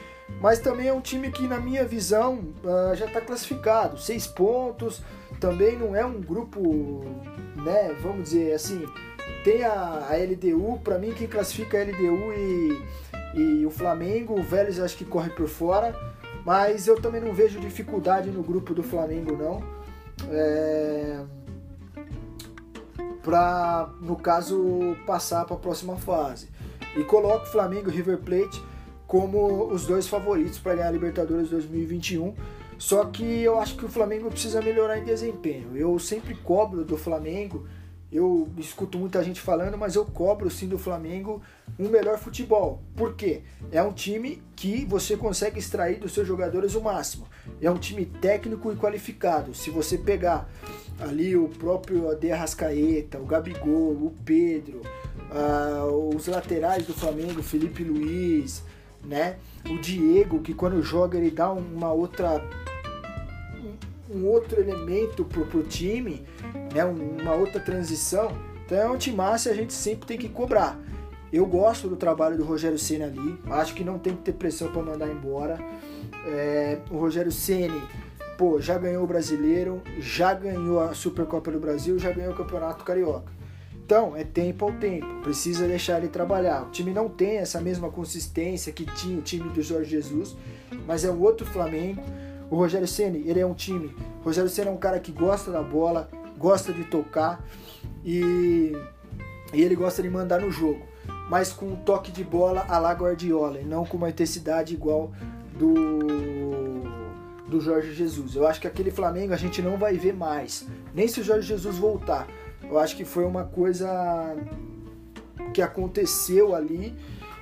[0.41, 3.97] Mas também é um time que, na minha visão, uh, já está classificado.
[3.97, 5.01] Seis pontos,
[5.39, 7.05] também não é um grupo,
[7.55, 7.95] né?
[8.01, 8.85] Vamos dizer assim,
[9.43, 12.83] tem a, a LDU, para mim quem classifica é a LDU e,
[13.35, 15.93] e o Flamengo, o Vélez acho que corre por fora.
[16.45, 19.63] Mas eu também não vejo dificuldade no grupo do Flamengo, não.
[20.29, 21.21] É...
[23.21, 26.49] Para, no caso, passar para a próxima fase.
[26.97, 28.61] E coloco Flamengo e River Plate
[29.13, 32.33] como os dois favoritos para ganhar a Libertadores 2021.
[32.79, 35.77] Só que eu acho que o Flamengo precisa melhorar em desempenho.
[35.77, 37.63] Eu sempre cobro do Flamengo
[38.13, 41.41] eu escuto muita gente falando, mas eu cobro sim do Flamengo
[41.79, 42.79] um melhor futebol.
[42.95, 43.41] Por quê?
[43.71, 47.25] É um time que você consegue extrair dos seus jogadores o máximo.
[47.59, 49.55] É um time técnico e qualificado.
[49.55, 50.47] Se você pegar
[50.99, 54.83] ali o próprio Ade Arrascaeta, o Gabigol, o Pedro,
[55.31, 58.61] uh, os laterais do Flamengo, Felipe Luiz,
[59.03, 59.37] né?
[59.69, 62.41] O Diego, que quando joga ele dá uma outra
[64.09, 66.23] um outro elemento pro, pro time,
[66.73, 68.31] né, uma outra transição.
[68.65, 70.79] Então é um time massa a gente sempre tem que cobrar.
[71.31, 74.71] Eu gosto do trabalho do Rogério Ceni ali, acho que não tem que ter pressão
[74.71, 75.57] para mandar embora.
[76.27, 77.81] É, o Rogério Ceni,
[78.37, 82.83] pô, já ganhou o Brasileiro, já ganhou a Supercopa do Brasil, já ganhou o Campeonato
[82.83, 83.31] Carioca.
[83.85, 86.63] Então, é tempo ao tempo, precisa deixar ele trabalhar.
[86.63, 90.37] O time não tem essa mesma consistência que tinha o time do Jorge Jesus,
[90.87, 92.01] mas é um outro Flamengo.
[92.49, 93.93] O Rogério Ceni, ele é um time.
[94.21, 97.45] O Rogério Ceni é um cara que gosta da bola, gosta de tocar
[98.05, 98.71] e,
[99.53, 100.81] e ele gosta de mandar no jogo,
[101.29, 105.11] mas com um toque de bola a la Guardiola e não com uma intensidade igual
[105.59, 106.43] do
[107.45, 108.35] do Jorge Jesus.
[108.35, 110.65] Eu acho que aquele Flamengo a gente não vai ver mais,
[110.95, 112.27] nem se o Jorge Jesus voltar.
[112.69, 114.35] Eu acho que foi uma coisa
[115.53, 116.95] que aconteceu ali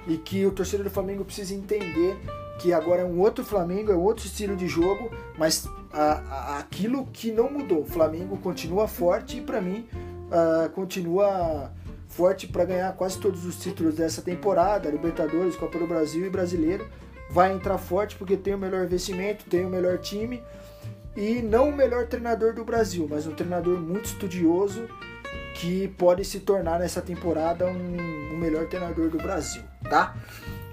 [0.07, 2.17] e que o torcedor do Flamengo precisa entender
[2.60, 7.07] que agora é um outro Flamengo, é outro estilo de jogo, mas a, a, aquilo
[7.07, 7.81] que não mudou.
[7.81, 9.88] O Flamengo continua forte e para mim
[10.27, 11.71] uh, continua
[12.07, 16.88] forte para ganhar quase todos os títulos dessa temporada, Libertadores, Copa do Brasil e Brasileiro.
[17.31, 20.43] Vai entrar forte porque tem o melhor investimento, tem o melhor time
[21.15, 24.88] e não o melhor treinador do Brasil, mas um treinador muito estudioso
[25.55, 30.15] que pode se tornar nessa temporada um, um melhor treinador do Brasil, tá?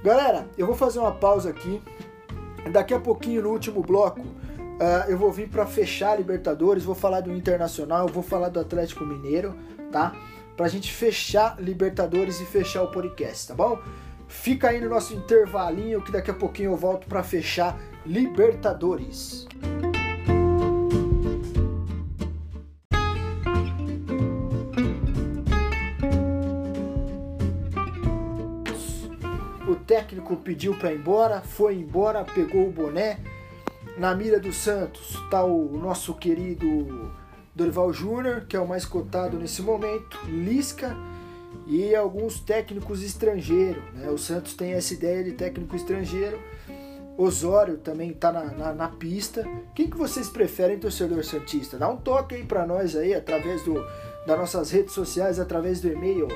[0.02, 1.82] Galera, eu vou fazer uma pausa aqui.
[2.72, 6.84] Daqui a pouquinho, no último bloco, uh, eu vou vir para fechar a Libertadores.
[6.84, 9.54] Vou falar do Internacional, vou falar do Atlético Mineiro,
[9.90, 10.14] tá?
[10.56, 13.78] Pra gente fechar Libertadores e fechar o podcast, tá bom?
[14.28, 19.46] Fica aí no nosso intervalinho que daqui a pouquinho eu volto para fechar Libertadores.
[30.28, 33.18] Técnico pediu para ir embora, foi embora, pegou o boné.
[33.96, 37.10] Na mira do Santos está o nosso querido
[37.54, 40.94] Dorival Júnior, que é o mais cotado nesse momento, Lisca
[41.66, 43.82] e alguns técnicos estrangeiros.
[43.94, 44.08] Né?
[44.10, 46.38] O Santos tem essa ideia de técnico estrangeiro.
[47.16, 49.44] Osório também está na, na, na, pista.
[49.74, 51.76] Quem que vocês preferem, torcedor Santista?
[51.76, 53.74] Dá um toque aí para nós aí, através do,
[54.24, 56.28] das nossas redes sociais, através do e-mail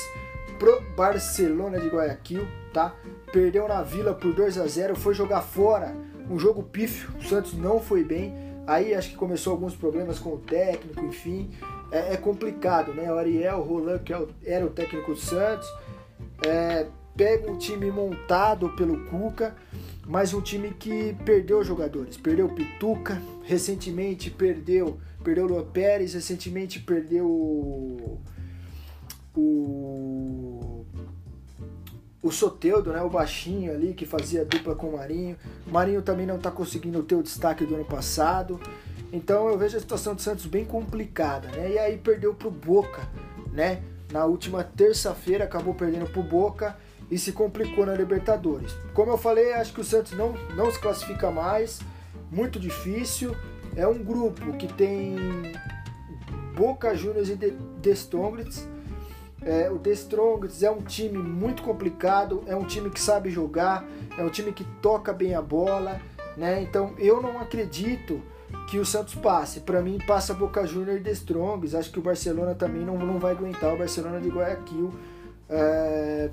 [0.58, 2.96] pro Barcelona de Guayaquil, tá?
[3.32, 5.96] Perdeu na Vila por 2 a 0, foi jogar fora
[6.30, 8.34] um jogo pífio, o Santos não foi bem.
[8.66, 11.50] Aí acho que começou alguns problemas com o técnico, enfim.
[11.92, 13.12] É, é complicado, né?
[13.12, 15.68] O Ariel Roland, que é era o técnico do Santos,
[16.46, 19.56] é, pega um time montado pelo Cuca,
[20.06, 22.18] mas um time que perdeu jogadores.
[22.18, 28.20] Perdeu Pituca, recentemente perdeu, perdeu Luan Pérez, recentemente perdeu o,
[29.36, 30.73] o
[32.24, 35.38] o Soteudo, né, o baixinho ali que fazia dupla com o Marinho.
[35.68, 38.60] O Marinho também não está conseguindo ter o destaque do ano passado.
[39.12, 41.72] Então eu vejo a situação do Santos bem complicada, né?
[41.72, 43.06] E aí perdeu pro Boca,
[43.52, 43.84] né?
[44.10, 46.78] Na última terça-feira acabou perdendo pro Boca
[47.12, 48.72] e se complicou na Libertadores.
[48.94, 51.82] Como eu falei, acho que o Santos não, não se classifica mais,
[52.32, 53.36] muito difícil.
[53.76, 55.16] É um grupo que tem
[56.56, 58.73] Boca Juniors e The Strongest
[59.46, 63.86] é, o The Strongest é um time muito complicado, é um time que sabe jogar,
[64.18, 66.00] é um time que toca bem a bola,
[66.38, 66.62] né?
[66.62, 68.22] Então eu não acredito
[68.70, 69.62] que o Santos passe.
[69.62, 71.76] Para mim passa Boca Juniors e The Strongest.
[71.76, 74.94] Acho que o Barcelona também não, não vai aguentar o Barcelona de Guayaquil
[75.50, 76.30] é,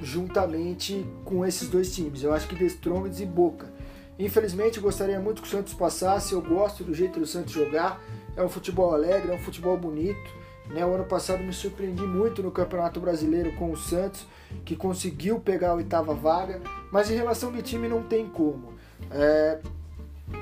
[0.00, 2.22] juntamente com esses dois times.
[2.22, 3.72] Eu acho que The Strongest e Boca.
[4.18, 6.32] Infelizmente gostaria muito que o Santos passasse.
[6.32, 8.00] Eu gosto do jeito do Santos jogar.
[8.36, 10.84] É um futebol alegre, é um futebol bonito Né?
[10.84, 14.26] O ano passado me surpreendi muito no Campeonato Brasileiro com o Santos,
[14.64, 18.74] que conseguiu pegar a oitava vaga, mas em relação de time não tem como.
[19.10, 19.60] É...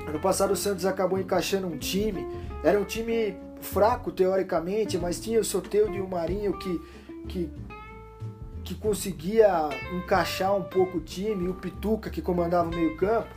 [0.07, 2.25] Ano passado o Santos acabou encaixando um time,
[2.63, 6.81] era um time fraco teoricamente, mas tinha o Soteudo e o Marinho que,
[7.27, 7.49] que,
[8.63, 13.29] que conseguia encaixar um pouco o time, o Pituca que comandava o meio campo.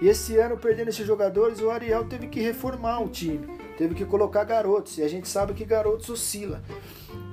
[0.00, 3.46] E esse ano, perdendo esses jogadores, o Ariel teve que reformar o time,
[3.82, 6.62] teve que colocar garotos, e a gente sabe que garotos oscila.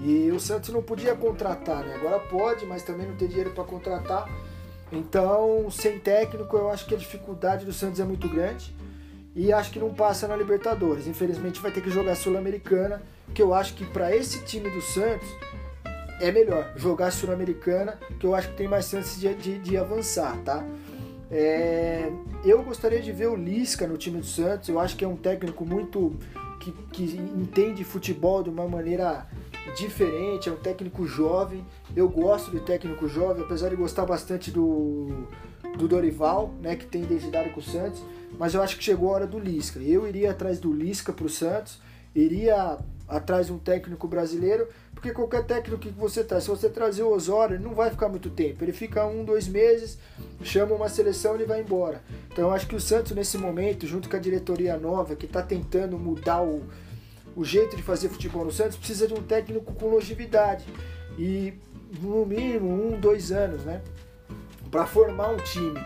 [0.01, 1.93] E o Santos não podia contratar, né?
[1.93, 4.27] Agora pode, mas também não tem dinheiro para contratar.
[4.91, 8.75] Então, sem técnico, eu acho que a dificuldade do Santos é muito grande.
[9.35, 11.05] E acho que não passa na Libertadores.
[11.05, 12.99] Infelizmente, vai ter que jogar Sul-Americana,
[13.31, 15.29] que eu acho que para esse time do Santos
[16.19, 20.35] é melhor jogar Sul-Americana, que eu acho que tem mais chances de, de, de avançar,
[20.43, 20.65] tá?
[21.31, 22.11] É,
[22.43, 24.69] eu gostaria de ver o Lisca no time do Santos.
[24.69, 26.15] Eu acho que é um técnico muito
[26.59, 29.27] que, que entende futebol de uma maneira
[29.77, 30.49] diferente.
[30.49, 31.65] É um técnico jovem.
[31.95, 35.25] Eu gosto de técnico jovem, apesar de gostar bastante do,
[35.77, 38.01] do Dorival, né, que tem identidade com o Santos.
[38.37, 39.79] Mas eu acho que chegou a hora do Lisca.
[39.79, 41.81] Eu iria atrás do Lisca para o Santos.
[42.13, 42.77] Iria
[43.09, 47.55] atrás um técnico brasileiro, porque qualquer técnico que você traz, se você trazer o Osório,
[47.55, 48.63] ele não vai ficar muito tempo.
[48.63, 49.97] Ele fica um, dois meses,
[50.43, 52.01] chama uma seleção e vai embora.
[52.31, 55.41] Então eu acho que o Santos, nesse momento, junto com a diretoria nova, que está
[55.41, 56.63] tentando mudar o,
[57.35, 60.65] o jeito de fazer futebol no Santos, precisa de um técnico com longevidade.
[61.17, 61.53] E
[62.01, 63.81] no mínimo um, dois anos, né?
[64.69, 65.79] Para formar um time.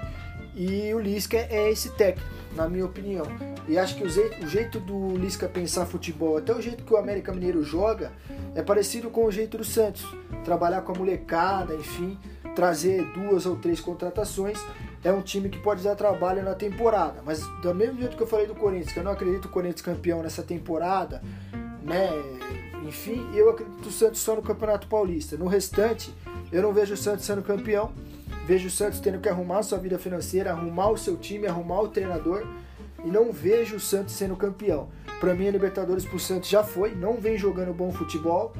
[0.55, 3.25] E o Lisca é esse técnico, na minha opinião.
[3.67, 6.93] E acho que o jeito, o jeito do Lisca pensar futebol, até o jeito que
[6.93, 8.11] o América Mineiro joga,
[8.55, 10.05] é parecido com o jeito do Santos.
[10.43, 12.17] Trabalhar com a molecada, enfim,
[12.55, 14.59] trazer duas ou três contratações.
[15.03, 17.21] É um time que pode dar trabalho na temporada.
[17.25, 19.81] Mas do mesmo jeito que eu falei do Corinthians, que eu não acredito o Corinthians
[19.81, 21.21] campeão nessa temporada,
[21.81, 22.09] né?
[22.85, 25.37] Enfim, eu acredito o Santos só no Campeonato Paulista.
[25.37, 26.13] No restante,
[26.51, 27.91] eu não vejo o Santos sendo campeão.
[28.45, 31.87] Vejo o Santos tendo que arrumar sua vida financeira, arrumar o seu time, arrumar o
[31.87, 32.45] treinador
[33.03, 34.89] e não vejo o Santos sendo campeão.
[35.19, 38.53] Para mim, a Libertadores pro Santos já foi, não vem jogando bom futebol.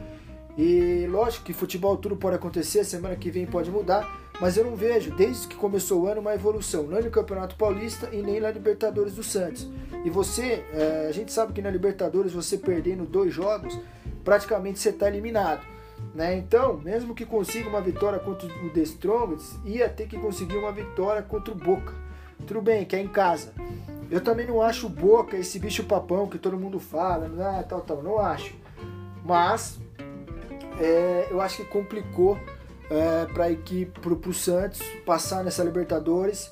[0.57, 4.07] E lógico que futebol tudo pode acontecer, semana que vem pode mudar,
[4.39, 8.09] mas eu não vejo, desde que começou o ano, uma evolução, nem no Campeonato Paulista
[8.11, 9.67] e nem na Libertadores do Santos.
[10.05, 13.77] E você, é, a gente sabe que na Libertadores, você perdendo dois jogos,
[14.23, 15.61] praticamente você está eliminado.
[16.13, 16.37] Né?
[16.37, 20.71] Então, mesmo que consiga uma vitória contra o The Strongest, ia ter que conseguir uma
[20.71, 21.93] vitória contra o Boca.
[22.45, 23.53] Tudo bem, que é em casa.
[24.11, 28.03] Eu também não acho Boca esse bicho papão que todo mundo fala, ah, tal, tal,
[28.03, 28.53] não acho.
[29.25, 29.79] Mas
[30.79, 32.37] é, eu acho que complicou
[32.89, 36.51] é, para a equipe, para o Santos passar nessa Libertadores.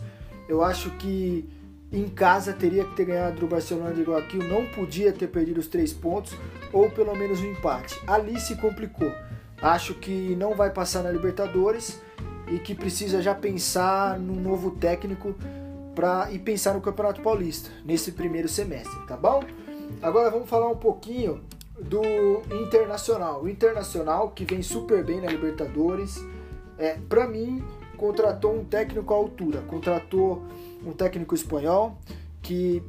[0.50, 1.48] Eu acho que
[1.92, 5.68] em casa teria que ter ganhado do Barcelona de Guayaquil, não podia ter perdido os
[5.68, 6.34] três pontos
[6.72, 8.00] ou pelo menos um empate.
[8.08, 9.12] Ali se complicou.
[9.62, 12.02] Acho que não vai passar na Libertadores
[12.48, 15.36] e que precisa já pensar num novo técnico
[15.96, 19.44] para e pensar no Campeonato Paulista nesse primeiro semestre, tá bom?
[20.02, 21.42] Agora vamos falar um pouquinho
[21.80, 22.02] do
[22.64, 23.44] Internacional.
[23.44, 26.24] O Internacional que vem super bem na Libertadores,
[26.78, 27.64] é, para mim
[27.98, 30.44] contratou um técnico à altura, contratou
[30.84, 31.98] um técnico espanhol
[32.42, 32.82] que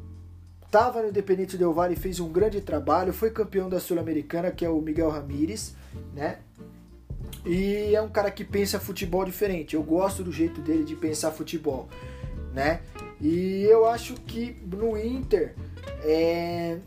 [0.65, 4.65] estava no Independente Del Valle e fez um grande trabalho, foi campeão da Sul-Americana, que
[4.65, 5.75] é o Miguel Ramírez,
[6.15, 6.39] né?
[7.45, 9.75] E é um cara que pensa futebol diferente.
[9.75, 11.89] Eu gosto do jeito dele de pensar futebol
[12.53, 12.81] né?
[13.21, 15.55] E eu acho que no Inter
[16.05, 16.79] é,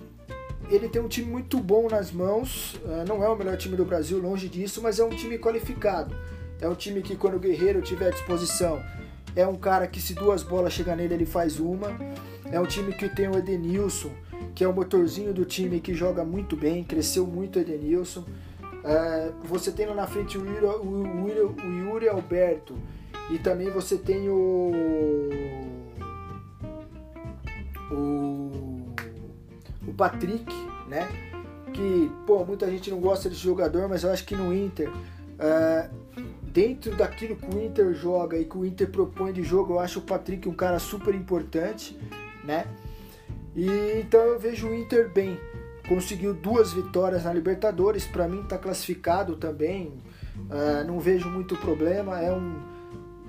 [0.70, 2.80] ele tem um time muito bom nas mãos.
[2.86, 6.16] É, não é o melhor time do Brasil, longe disso, mas é um time qualificado.
[6.62, 8.82] É um time que quando o Guerreiro tiver à disposição,
[9.36, 11.96] é um cara que se duas bolas chegar nele ele faz uma.
[12.52, 14.12] É um time que tem o Edenilson,
[14.54, 18.24] que é o motorzinho do time que joga muito bem, cresceu muito o Edenilson.
[18.86, 22.78] É, você tem lá na frente o Yuri, o, Yuri, o Yuri Alberto,
[23.32, 24.72] e também você tem o.
[27.92, 28.86] O.
[29.88, 30.54] O Patrick,
[30.88, 31.08] né?
[31.74, 34.90] Que, pô, muita gente não gosta desse jogador, mas eu acho que no Inter.
[34.90, 36.06] Uh,
[36.44, 40.00] dentro daquilo que o Inter joga e que o Inter propõe de jogo, eu acho
[40.00, 42.00] o Patrick um cara super importante,
[42.44, 42.66] né?
[43.56, 43.68] E
[44.00, 45.40] então eu vejo o Inter bem.
[45.88, 49.94] Conseguiu duas vitórias na Libertadores, para mim tá classificado também.
[50.36, 52.20] Uh, não vejo muito problema.
[52.20, 52.56] É um,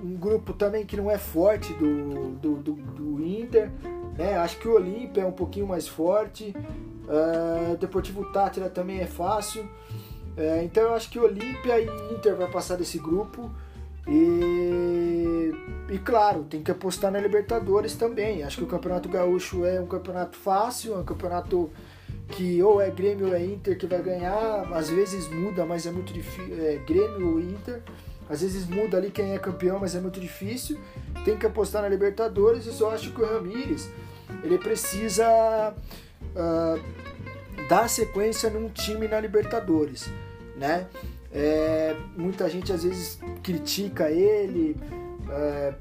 [0.03, 3.69] um grupo também que não é forte do, do, do, do Inter.
[4.17, 4.37] Né?
[4.37, 6.53] Acho que o Olímpia é um pouquinho mais forte.
[7.07, 9.63] Uh, Deportivo Tátira também é fácil.
[9.63, 13.51] Uh, então eu acho que Olímpia e Inter vai passar desse grupo.
[14.07, 15.51] E,
[15.89, 18.43] e claro, tem que apostar na Libertadores também.
[18.43, 21.69] Acho que o Campeonato Gaúcho é um campeonato fácil, é um campeonato
[22.29, 25.91] que ou é Grêmio ou é Inter que vai ganhar, às vezes muda, mas é
[25.91, 26.55] muito difícil.
[26.59, 27.81] É Grêmio ou Inter,
[28.29, 30.77] às vezes muda ali quem é campeão, mas é muito difícil.
[31.23, 32.65] Tem que apostar na Libertadores.
[32.67, 33.89] Eu só acho que o Ramires
[34.43, 35.73] ele precisa
[36.35, 40.09] uh, dar sequência num time na Libertadores,
[40.57, 40.87] né?
[41.31, 44.75] É, muita gente às vezes critica ele
[45.29, 45.73] é,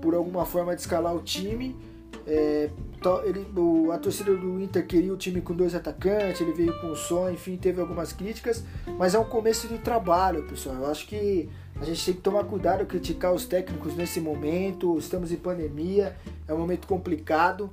[0.00, 1.76] por alguma forma de escalar o time.
[2.26, 2.68] É,
[3.24, 6.88] ele, o, a torcida do Inter queria o time com dois atacantes, ele veio com
[6.88, 8.62] o som, enfim, teve algumas críticas,
[8.98, 10.76] mas é um começo de trabalho, pessoal.
[10.76, 11.48] Eu acho que
[11.80, 14.98] a gente tem que tomar cuidado criticar os técnicos nesse momento.
[14.98, 16.14] Estamos em pandemia,
[16.46, 17.70] é um momento complicado.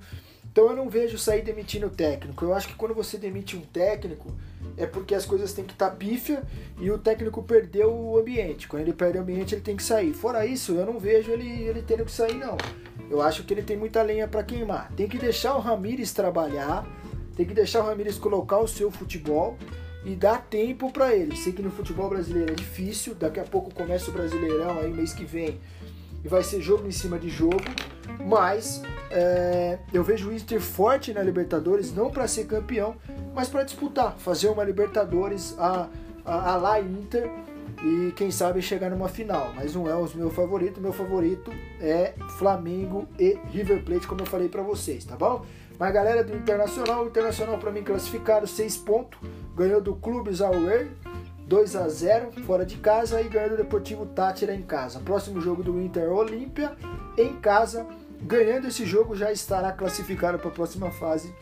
[0.49, 2.43] Então eu não vejo sair demitindo o técnico.
[2.43, 4.33] Eu acho que quando você demite um técnico,
[4.75, 6.41] é porque as coisas têm que estar tá pífia
[6.79, 8.67] e o técnico perdeu o ambiente.
[8.67, 10.13] Quando ele perde o ambiente, ele tem que sair.
[10.13, 12.57] Fora isso, eu não vejo ele, ele tendo que sair, não.
[13.09, 14.91] Eu acho que ele tem muita lenha para queimar.
[14.95, 16.85] Tem que deixar o Ramires trabalhar,
[17.35, 19.57] tem que deixar o Ramires colocar o seu futebol
[20.03, 21.35] e dar tempo para ele.
[21.35, 25.13] Sei que no futebol brasileiro é difícil, daqui a pouco começa o Brasileirão aí mês
[25.13, 25.59] que vem
[26.23, 27.61] e vai ser jogo em cima de jogo,
[28.25, 28.81] mas
[29.11, 32.95] é, eu vejo o Inter forte na Libertadores, não para ser campeão,
[33.33, 35.87] mas para disputar, fazer uma Libertadores a,
[36.25, 37.29] a, a lá Inter
[37.83, 39.53] e quem sabe chegar numa final.
[39.55, 44.25] Mas não é o meu favorito, meu favorito é Flamengo e River Plate, como eu
[44.25, 45.45] falei para vocês, tá bom?
[45.79, 49.19] Mas galera do Internacional, o Internacional para mim classificado 6 pontos,
[49.55, 50.89] ganhou do Clubes Away
[51.45, 54.99] 2 a 0 fora de casa e ganhou do Deportivo Tátira em casa.
[54.99, 56.75] Próximo jogo do Inter Olímpia
[57.17, 57.85] em casa
[58.21, 61.33] ganhando esse jogo já estará classificado para a próxima fase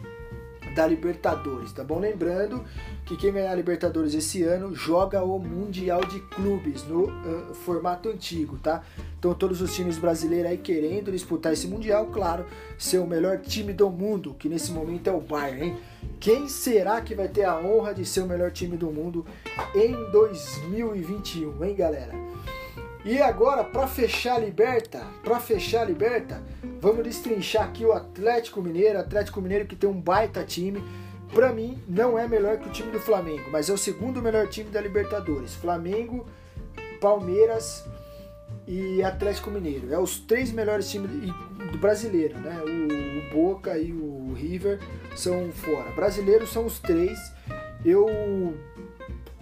[0.76, 2.00] da Libertadores, tá bom?
[2.00, 2.64] Lembrando
[3.06, 8.10] que quem ganhar a Libertadores esse ano joga o Mundial de Clubes no uh, formato
[8.10, 8.84] antigo, tá?
[9.18, 12.46] Então todos os times brasileiros aí querendo disputar esse Mundial, claro,
[12.78, 15.78] ser o melhor time do mundo, que nesse momento é o Bayern, hein?
[16.20, 19.26] Quem será que vai ter a honra de ser o melhor time do mundo
[19.74, 22.14] em 2021, hein, galera?
[23.06, 26.42] E agora, para fechar a Liberta, para fechar a Liberta,
[26.82, 30.84] vamos destrinchar aqui o Atlético Mineiro, Atlético Mineiro que tem um baita time.
[31.32, 34.48] Para mim, não é melhor que o time do Flamengo, mas é o segundo melhor
[34.48, 35.54] time da Libertadores.
[35.54, 36.26] Flamengo,
[37.00, 37.86] Palmeiras
[38.68, 39.94] e Atlético Mineiro.
[39.94, 41.12] É os três melhores times
[41.72, 42.60] do brasileiro, né?
[42.64, 44.80] O, o Boca e o River
[45.16, 45.92] são fora.
[45.92, 47.20] Brasileiros são os três.
[47.86, 48.08] Eu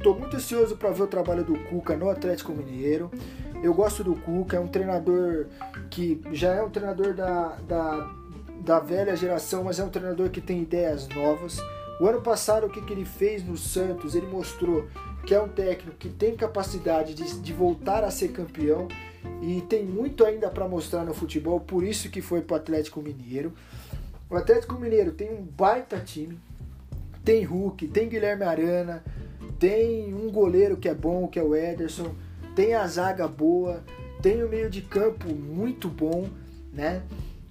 [0.04, 3.10] tô muito ansioso para ver o trabalho do Cuca no Atlético Mineiro.
[3.64, 5.48] Eu gosto do Cuca, é um treinador
[5.90, 8.12] que já é um treinador da, da,
[8.60, 11.60] da velha geração, mas é um treinador que tem ideias novas.
[11.98, 14.16] O ano passado, o que, que ele fez no Santos?
[14.16, 14.86] Ele mostrou
[15.26, 18.90] que é um técnico que tem capacidade de, de voltar a ser campeão
[19.42, 23.02] e tem muito ainda para mostrar no futebol, por isso que foi para o Atlético
[23.02, 23.54] Mineiro.
[24.30, 26.38] O Atlético Mineiro tem um baita time,
[27.24, 29.02] tem Hulk, tem Guilherme Arana,
[29.58, 32.14] tem um goleiro que é bom, que é o Ederson
[32.56, 33.84] tem a zaga boa,
[34.22, 36.30] tem o meio de campo muito bom,
[36.72, 37.04] né?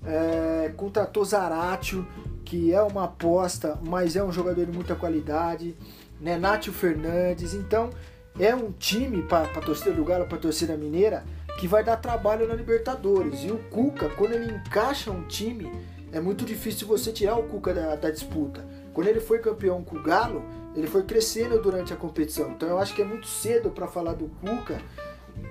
[0.04, 2.06] É, contratou Zaratio,
[2.44, 5.76] que é uma aposta, mas é um jogador de muita qualidade,
[6.20, 6.38] né?
[6.38, 7.90] Nátio Fernandes, então
[8.38, 11.24] é um time para a torcida do Galo, para a torcida mineira,
[11.58, 13.44] que vai dar trabalho na Libertadores.
[13.44, 15.70] E o Cuca, quando ele encaixa um time,
[16.10, 18.64] é muito difícil você tirar o Cuca da, da disputa.
[18.92, 20.42] Quando ele foi campeão com o Galo,
[20.74, 22.50] ele foi crescendo durante a competição.
[22.50, 24.80] Então eu acho que é muito cedo para falar do Cuca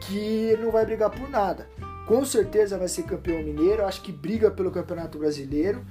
[0.01, 1.67] que não vai brigar por nada.
[2.07, 5.86] Com certeza vai ser campeão mineiro, acho que briga pelo Campeonato Brasileiro.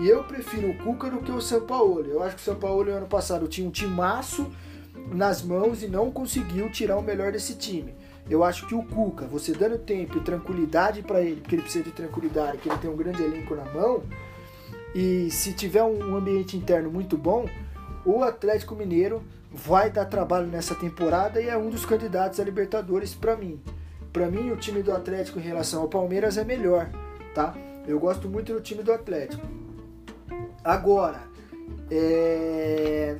[0.00, 2.04] E eu prefiro o Cuca do que o São Paulo.
[2.06, 4.50] Eu acho que o São Paulo ano passado tinha um timaço
[5.12, 7.94] nas mãos e não conseguiu tirar o melhor desse time.
[8.28, 11.84] Eu acho que o Cuca, você dando tempo e tranquilidade para ele, porque ele precisa
[11.84, 14.02] de tranquilidade, que ele tem um grande elenco na mão,
[14.94, 17.48] e se tiver um ambiente interno muito bom,
[18.06, 23.14] o Atlético Mineiro vai dar trabalho nessa temporada e é um dos candidatos a Libertadores
[23.14, 23.60] para mim.
[24.12, 26.88] Para mim, o time do Atlético em relação ao Palmeiras é melhor,
[27.34, 27.54] tá?
[27.86, 29.44] Eu gosto muito do time do Atlético.
[30.64, 31.20] Agora,
[31.90, 33.16] é...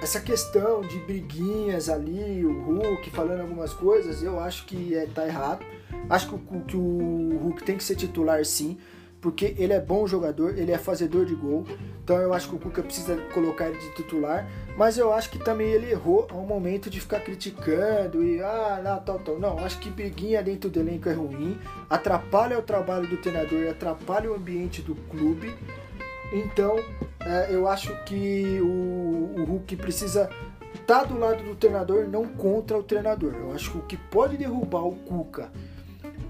[0.00, 5.26] essa questão de briguinhas ali, o Hulk falando algumas coisas, eu acho que é, tá
[5.26, 5.64] errado.
[6.08, 8.78] Acho que o, que o Hulk tem que ser titular sim
[9.24, 11.64] porque ele é bom jogador, ele é fazedor de gol.
[12.02, 14.46] Então eu acho que o Cuca precisa colocar ele de titular,
[14.76, 18.98] mas eu acho que também ele errou ao momento de ficar criticando e ah, não,
[18.98, 19.38] tal, tal.
[19.38, 21.58] Não, acho que briguinha dentro do elenco é ruim,
[21.88, 25.54] atrapalha o trabalho do treinador, atrapalha o ambiente do clube.
[26.30, 26.76] Então
[27.20, 30.28] é, eu acho que o, o Hulk precisa
[30.74, 33.32] estar tá do lado do treinador, não contra o treinador.
[33.32, 35.50] Eu acho que o que pode derrubar o Cuca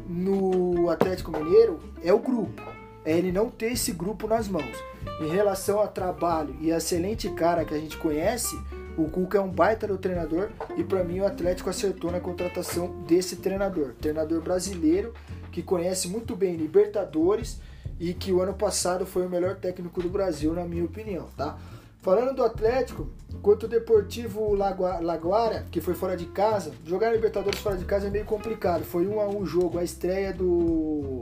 [0.06, 2.73] no Atlético Mineiro é o grupo
[3.04, 4.76] é ele não ter esse grupo nas mãos.
[5.20, 8.58] Em relação a trabalho e excelente cara que a gente conhece,
[8.96, 13.02] o Cuca é um baita do treinador e para mim o Atlético acertou na contratação
[13.02, 15.12] desse treinador, treinador brasileiro
[15.50, 17.60] que conhece muito bem Libertadores
[17.98, 21.58] e que o ano passado foi o melhor técnico do Brasil, na minha opinião, tá?
[22.02, 23.08] Falando do Atlético,
[23.40, 28.10] quanto o Deportivo Laguara, que foi fora de casa, jogar Libertadores fora de casa é
[28.10, 28.84] meio complicado.
[28.84, 31.20] Foi um a um jogo, a estreia do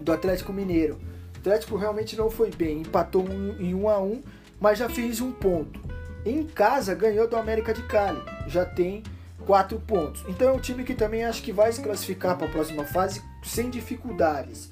[0.00, 0.98] do Atlético Mineiro.
[1.34, 3.24] O Atlético realmente não foi bem, empatou
[3.58, 4.20] em um a um,
[4.60, 5.80] mas já fez um ponto.
[6.24, 9.02] Em casa ganhou do América de Cali, já tem
[9.46, 10.22] quatro pontos.
[10.28, 13.22] Então é um time que também acho que vai se classificar para a próxima fase
[13.42, 14.70] sem dificuldades.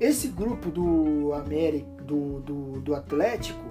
[0.00, 3.70] Esse grupo do América, do, do, do Atlético,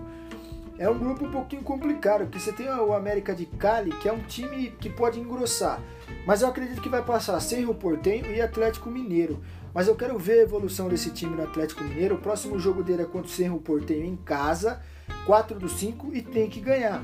[0.78, 4.14] é um grupo um pouquinho complicado, porque você tem o América de Cali, que é
[4.14, 5.82] um time que pode engrossar.
[6.26, 9.42] Mas eu acredito que vai passar Cerro Portenho e Atlético Mineiro.
[9.74, 12.16] Mas eu quero ver a evolução desse time no Atlético Mineiro.
[12.16, 14.82] O próximo jogo dele é contra o Cerro Portenho em casa.
[15.26, 17.04] 4 dos 5 e tem que ganhar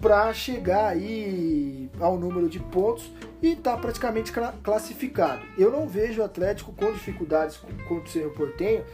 [0.00, 3.10] para chegar aí ao número de pontos
[3.42, 4.32] e tá praticamente
[4.62, 5.42] classificado.
[5.58, 7.56] Eu não vejo o Atlético com dificuldades
[7.88, 8.84] contra o Cerro Portenho,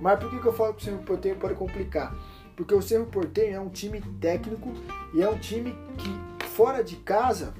[0.00, 2.14] mas por que, que eu falo que o Cerro Portenho pode complicar?
[2.56, 4.72] Porque o Cerro Portenho é um time técnico
[5.14, 7.54] e é um time que fora de casa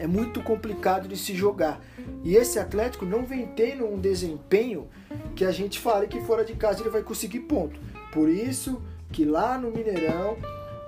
[0.00, 1.80] é muito complicado de se jogar.
[2.24, 4.88] E esse Atlético não vem tendo um desempenho
[5.36, 7.78] que a gente fale que fora de casa ele vai conseguir ponto.
[8.10, 8.82] Por isso
[9.12, 10.38] que lá no Mineirão,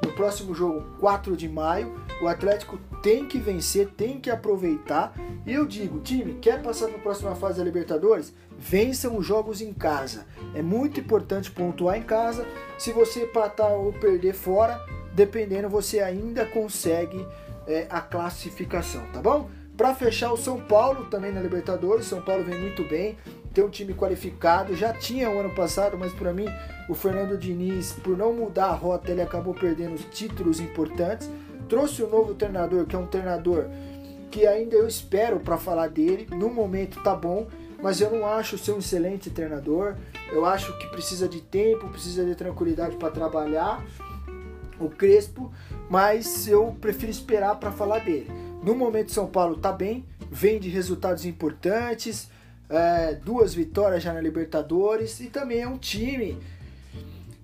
[0.03, 5.15] no próximo jogo, 4 de maio, o Atlético tem que vencer, tem que aproveitar.
[5.47, 8.33] E eu digo, time, quer passar para a próxima fase da Libertadores?
[8.59, 10.27] Vençam os jogos em casa.
[10.55, 12.47] É muito importante pontuar em casa.
[12.79, 14.81] Se você empatar ou perder fora,
[15.15, 17.27] dependendo, você ainda consegue
[17.67, 19.49] é, a classificação, tá bom?
[19.77, 23.17] Para fechar o São Paulo também na Libertadores, São Paulo vem muito bem,
[23.55, 26.47] tem um time qualificado, já tinha o ano passado, mas para mim
[26.89, 31.31] o Fernando Diniz, por não mudar a rota, ele acabou perdendo os títulos importantes.
[31.69, 33.67] Trouxe o um novo treinador, que é um treinador
[34.31, 36.27] que ainda eu espero para falar dele.
[36.31, 37.47] No momento tá bom,
[37.83, 39.95] mas eu não acho ser um excelente treinador.
[40.33, 43.85] Eu acho que precisa de tempo, precisa de tranquilidade para trabalhar.
[44.81, 45.53] O Crespo,
[45.93, 48.27] mas eu prefiro esperar para falar dele.
[48.65, 52.31] No momento São Paulo tá bem, vem de resultados importantes,
[52.71, 56.39] é, duas vitórias já na Libertadores e também é um time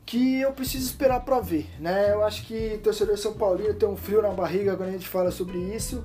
[0.06, 2.10] que eu preciso esperar para ver, né?
[2.10, 5.30] Eu acho que torcedor São Paulino tem um frio na barriga quando a gente fala
[5.30, 6.02] sobre isso,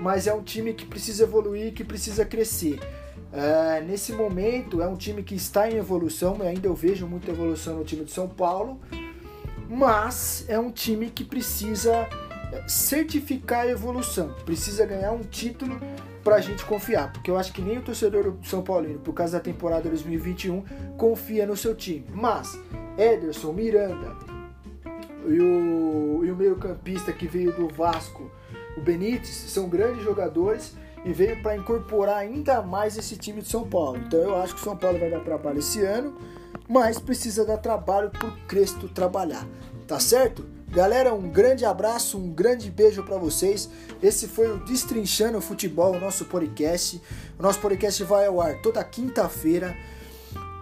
[0.00, 2.80] mas é um time que precisa evoluir, que precisa crescer.
[3.32, 7.76] É, nesse momento é um time que está em evolução, ainda eu vejo muita evolução
[7.76, 8.80] no time de São Paulo,
[9.68, 12.08] mas é um time que precisa
[12.66, 15.80] certificar a evolução, precisa ganhar um título
[16.22, 19.38] pra gente confiar, porque eu acho que nem o torcedor do São Paulino, por causa
[19.38, 20.64] da temporada 2021,
[20.96, 22.06] confia no seu time.
[22.12, 22.58] Mas
[22.98, 24.16] Ederson, Miranda
[25.26, 28.30] e o, e o meio-campista que veio do Vasco,
[28.76, 33.64] o Benítez, são grandes jogadores e veio para incorporar ainda mais esse time de São
[33.68, 33.98] Paulo.
[33.98, 36.16] Então eu acho que o São Paulo vai dar trabalho esse ano,
[36.68, 39.46] mas precisa dar trabalho pro Cresto trabalhar.
[39.86, 40.44] Tá certo?
[40.68, 43.70] Galera, um grande abraço, um grande beijo para vocês.
[44.02, 47.00] Esse foi o Destrinchando o Futebol, o nosso podcast.
[47.38, 49.76] O nosso podcast vai ao ar toda quinta-feira,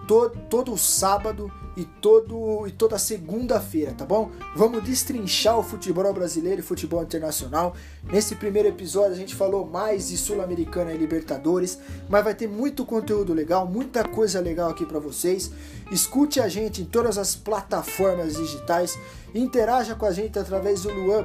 [0.06, 4.30] todo, todo sábado e, todo, e toda segunda-feira, tá bom?
[4.54, 7.74] Vamos destrinchar o futebol brasileiro e futebol internacional.
[8.04, 11.78] Nesse primeiro episódio a gente falou mais de Sul-Americana e Libertadores,
[12.08, 15.50] mas vai ter muito conteúdo legal, muita coisa legal aqui para vocês.
[15.90, 18.98] Escute a gente em todas as plataformas digitais,
[19.34, 21.24] interaja com a gente através do Luan.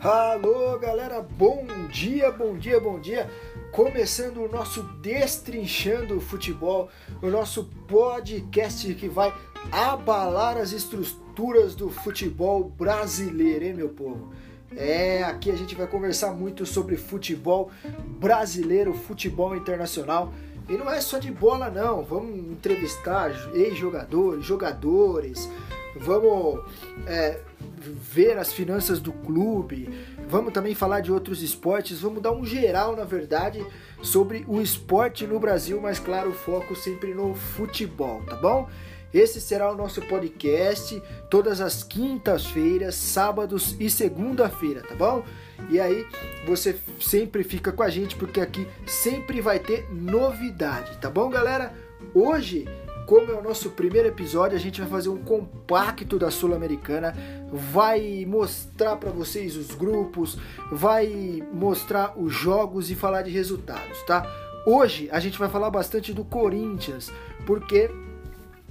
[0.00, 3.30] Alô, galera, bom dia, bom dia, bom dia.
[3.72, 6.88] Começando o nosso Destrinchando Futebol,
[7.20, 9.34] o nosso podcast que vai
[9.70, 11.27] abalar as estruturas
[11.76, 14.32] do futebol brasileiro, hein, meu povo?
[14.76, 17.70] É, aqui a gente vai conversar muito sobre futebol
[18.18, 20.32] brasileiro, futebol internacional.
[20.68, 22.02] E não é só de bola, não.
[22.02, 25.48] Vamos entrevistar ex-jogadores, jogadores,
[25.96, 26.60] vamos
[27.06, 27.38] é,
[27.78, 29.88] ver as finanças do clube,
[30.28, 33.64] vamos também falar de outros esportes, vamos dar um geral, na verdade,
[34.02, 38.68] sobre o esporte no Brasil, mas claro, o foco sempre no futebol, tá bom?
[39.12, 45.24] Esse será o nosso podcast todas as quintas-feiras, sábados e segunda-feira, tá bom?
[45.70, 46.06] E aí
[46.46, 51.72] você sempre fica com a gente porque aqui sempre vai ter novidade, tá bom, galera?
[52.14, 52.66] Hoje
[53.08, 57.16] como é o nosso primeiro episódio, a gente vai fazer um compacto da Sul-Americana,
[57.50, 60.36] vai mostrar para vocês os grupos,
[60.70, 64.30] vai mostrar os jogos e falar de resultados, tá?
[64.66, 67.10] Hoje a gente vai falar bastante do Corinthians,
[67.46, 67.90] porque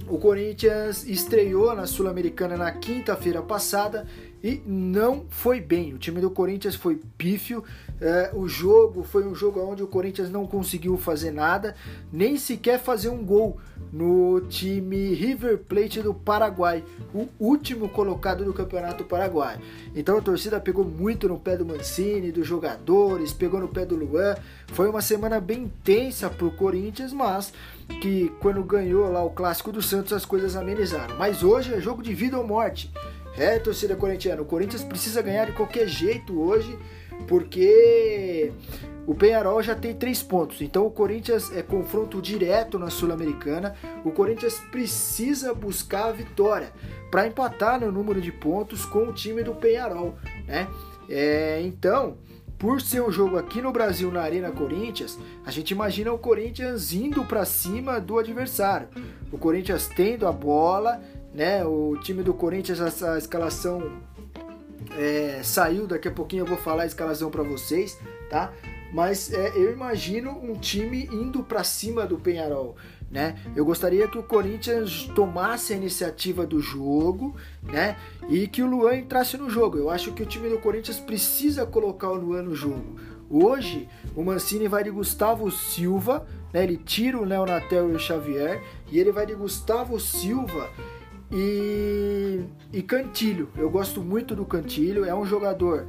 [0.06, 4.06] o Corinthians estreou na Sul-Americana na quinta-feira passada
[4.42, 5.94] e não foi bem.
[5.94, 7.64] O time do Corinthians foi pífio.
[8.00, 11.74] É, o jogo foi um jogo onde o Corinthians não conseguiu fazer nada,
[12.12, 13.58] nem sequer fazer um gol
[13.92, 19.58] no time River Plate do Paraguai, o último colocado do Campeonato Paraguai.
[19.94, 23.96] Então a torcida pegou muito no pé do Mancini, dos jogadores, pegou no pé do
[23.96, 24.36] Luan.
[24.68, 27.52] Foi uma semana bem tensa para o Corinthians, mas
[28.00, 31.16] que quando ganhou lá o clássico do Santos as coisas amenizaram.
[31.16, 32.90] Mas hoje é jogo de vida ou morte.
[33.38, 36.76] É, torcida corintiana, o Corinthians precisa ganhar de qualquer jeito hoje,
[37.28, 38.52] porque
[39.06, 43.74] o Penharol já tem três pontos, então o Corinthians é confronto direto na Sul-Americana.
[44.04, 46.72] O Corinthians precisa buscar a vitória
[47.10, 50.14] para empatar no número de pontos com o time do Penharol,
[50.46, 50.66] né?
[51.08, 52.18] É, então,
[52.58, 55.16] por ser um jogo aqui no Brasil na Arena Corinthians,
[55.46, 58.88] a gente imagina o Corinthians indo para cima do adversário.
[59.30, 61.00] O Corinthians tendo a bola,
[61.32, 61.64] né?
[61.64, 64.00] O time do Corinthians essa escalação
[64.96, 67.98] é, saiu, daqui a pouquinho eu vou falar a escalação para vocês,
[68.30, 68.52] tá?
[68.92, 72.76] mas é, eu imagino um time indo para cima do Penharol.
[73.10, 73.38] Né?
[73.56, 77.96] Eu gostaria que o Corinthians tomasse a iniciativa do jogo, né?
[78.28, 79.78] E que o Luan entrasse no jogo.
[79.78, 83.00] Eu acho que o time do Corinthians precisa colocar o Luan no jogo.
[83.30, 86.64] Hoje, o Mancini vai de Gustavo Silva, né?
[86.64, 88.62] Ele tira o Neonatel e o Xavier
[88.92, 90.68] e ele vai de Gustavo Silva
[91.30, 93.48] e, e Cantilho.
[93.56, 95.86] Eu gosto muito do Cantilho, é um jogador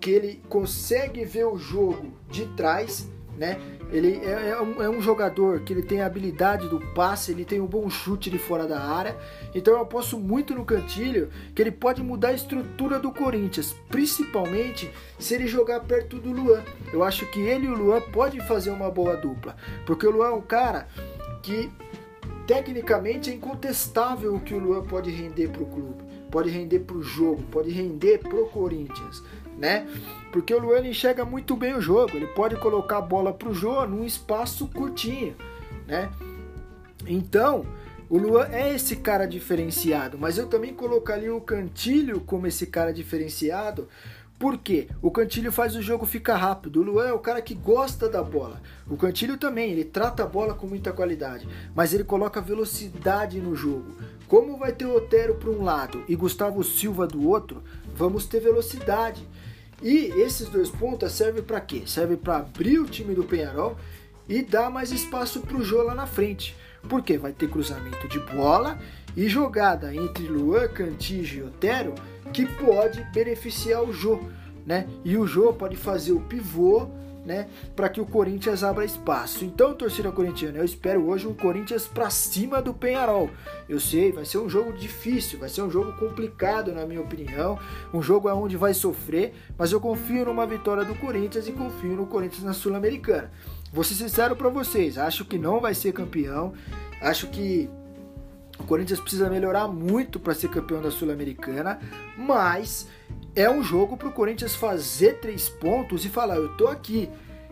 [0.00, 3.58] que ele consegue ver o jogo de trás, né?
[3.92, 7.44] Ele é, é, um, é, um, jogador que ele tem a habilidade do passe, ele
[7.44, 9.16] tem um bom chute de fora da área.
[9.54, 14.90] Então eu aposto muito no Cantilho que ele pode mudar a estrutura do Corinthians, principalmente
[15.18, 16.62] se ele jogar perto do Luan.
[16.92, 19.56] Eu acho que ele e o Luan podem fazer uma boa dupla,
[19.86, 20.88] porque o Luan é um cara
[21.42, 21.70] que
[22.46, 26.96] tecnicamente é incontestável o que o Luan pode render para o clube, pode render para
[26.96, 29.22] o jogo, pode render para o Corinthians
[29.56, 29.86] né?
[30.30, 33.86] Porque o Luan enxerga muito bem o jogo, ele pode colocar a bola pro Jô
[33.86, 35.36] num espaço curtinho,
[35.86, 36.10] né?
[37.06, 37.66] Então,
[38.08, 42.92] o Luan é esse cara diferenciado, mas eu também colocaria o Cantilho como esse cara
[42.92, 43.88] diferenciado,
[44.42, 46.80] porque o Cantilho faz o jogo ficar rápido.
[46.80, 48.60] O Luan é o cara que gosta da bola.
[48.90, 53.54] O Cantilho também, ele trata a bola com muita qualidade, mas ele coloca velocidade no
[53.54, 53.92] jogo.
[54.26, 57.62] Como vai ter o Otero para um lado e Gustavo Silva do outro,
[57.94, 59.24] vamos ter velocidade.
[59.80, 61.84] E esses dois pontas servem para quê?
[61.86, 63.76] Serve para abrir o time do Penharol
[64.28, 66.56] e dar mais espaço para o Jô lá na frente.
[66.88, 68.76] Porque vai ter cruzamento de bola
[69.16, 71.94] e jogada entre Luan, Cantígio e Otero
[72.32, 74.20] que pode beneficiar o Jô.
[74.64, 74.86] Né?
[75.04, 76.88] E o Jô pode fazer o pivô
[77.24, 79.44] né, para que o Corinthians abra espaço.
[79.44, 83.30] Então, torcida corintiana, eu espero hoje um Corinthians para cima do Penharol.
[83.68, 87.58] Eu sei, vai ser um jogo difícil, vai ser um jogo complicado na minha opinião,
[87.94, 92.06] um jogo onde vai sofrer, mas eu confio numa vitória do Corinthians e confio no
[92.06, 93.30] Corinthians na Sul-Americana.
[93.72, 96.52] Vou ser sincero para vocês, acho que não vai ser campeão,
[97.00, 97.70] acho que
[98.62, 101.80] o Corinthians precisa melhorar muito para ser campeão da Sul-Americana,
[102.16, 102.86] mas
[103.34, 107.10] é um jogo para o Corinthians fazer três pontos e falar: eu tô aqui,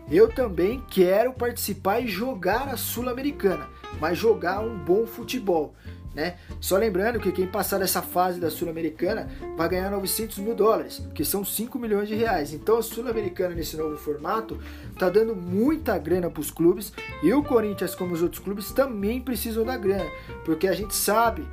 [0.09, 3.67] eu também quero participar e jogar a Sul-Americana,
[3.99, 5.75] mas jogar um bom futebol.
[6.13, 6.35] Né?
[6.59, 11.23] Só lembrando que quem passar dessa fase da Sul-Americana vai ganhar 900 mil dólares, que
[11.23, 12.53] são 5 milhões de reais.
[12.53, 14.59] Então a Sul-Americana nesse novo formato
[14.99, 16.91] tá dando muita grana para os clubes
[17.23, 20.09] e o Corinthians, como os outros clubes, também precisam da grana,
[20.43, 21.47] porque a gente sabe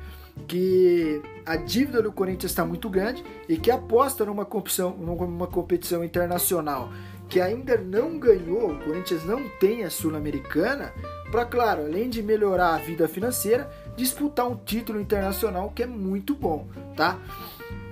[0.47, 6.03] que a dívida do Corinthians está muito grande e que aposta numa competição, numa competição
[6.03, 6.89] internacional
[7.29, 10.91] que ainda não ganhou, o Corinthians não tem a Sul-Americana,
[11.31, 16.33] para, claro, além de melhorar a vida financeira, disputar um título internacional que é muito
[16.33, 17.17] bom, tá?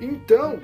[0.02, 0.60] Então,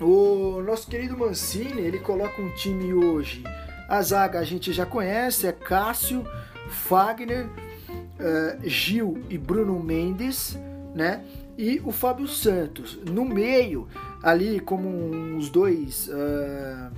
[0.00, 3.44] O nosso querido Mancini, ele coloca um time hoje.
[3.86, 6.24] A zaga a gente já conhece, é Cássio,
[6.70, 10.58] Fagner, uh, Gil e Bruno Mendes,
[10.94, 11.22] né?
[11.58, 12.98] E o Fábio Santos.
[13.10, 13.88] No meio,
[14.22, 16.90] ali como uns dois, uh,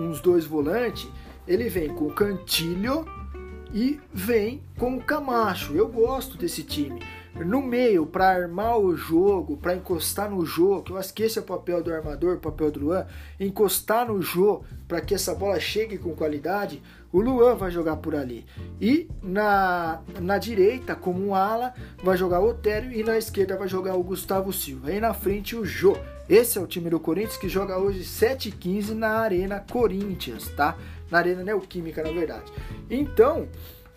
[0.00, 1.06] uns dois volantes,
[1.46, 3.04] ele vem com o Cantilho
[3.72, 5.74] e vem com o Camacho.
[5.74, 7.00] Eu gosto desse time.
[7.34, 11.38] No meio, para armar o jogo, para encostar no jogo, que eu acho que esse
[11.38, 13.06] é o papel do armador, o papel do Luan,
[13.38, 18.14] encostar no jogo para que essa bola chegue com qualidade, o Luan vai jogar por
[18.14, 18.44] ali.
[18.80, 23.68] E na, na direita, como um ala, vai jogar o Otério e na esquerda vai
[23.68, 24.88] jogar o Gustavo Silva.
[24.88, 25.96] Aí na frente o Jô.
[26.28, 30.76] Esse é o time do Corinthians que joga hoje 7h15 na Arena Corinthians, tá?
[31.10, 32.52] Na Arena Neoquímica, na verdade.
[32.90, 33.48] Então,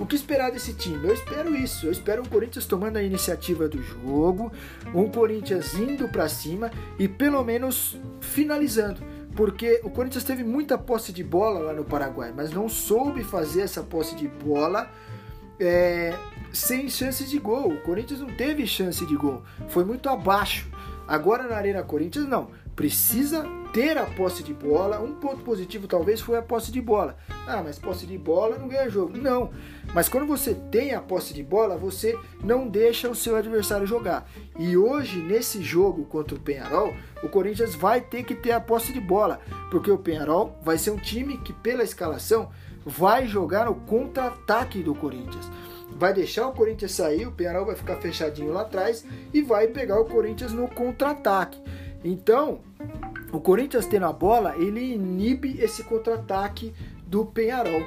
[0.02, 1.08] o que esperar desse time?
[1.08, 1.86] Eu espero isso.
[1.86, 4.52] Eu espero um Corinthians tomando a iniciativa do jogo,
[4.96, 9.00] um Corinthians indo para cima e pelo menos finalizando.
[9.36, 13.62] Porque o Corinthians teve muita posse de bola lá no Paraguai, mas não soube fazer
[13.62, 14.90] essa posse de bola
[15.60, 16.14] é,
[16.52, 17.72] sem chances de gol.
[17.72, 20.68] O Corinthians não teve chance de gol, foi muito abaixo.
[21.08, 22.50] Agora na Arena Corinthians, não.
[22.76, 25.00] Precisa ter a posse de bola.
[25.00, 27.18] Um ponto positivo talvez foi a posse de bola.
[27.48, 29.18] Ah, mas posse de bola não ganha jogo.
[29.18, 29.52] Não.
[29.94, 34.30] Mas quando você tem a posse de bola, você não deixa o seu adversário jogar.
[34.60, 36.94] E hoje, nesse jogo contra o Penharol,
[37.24, 39.40] o Corinthians vai ter que ter a posse de bola.
[39.70, 42.50] Porque o Penharol vai ser um time que, pela escalação,
[42.86, 45.50] vai jogar no contra-ataque do Corinthians
[45.94, 50.00] vai deixar o Corinthians sair, o Penharol vai ficar fechadinho lá atrás e vai pegar
[50.00, 51.62] o Corinthians no contra-ataque.
[52.04, 52.62] Então,
[53.32, 56.74] o Corinthians tendo a bola, ele inibe esse contra-ataque
[57.06, 57.82] do Penharol,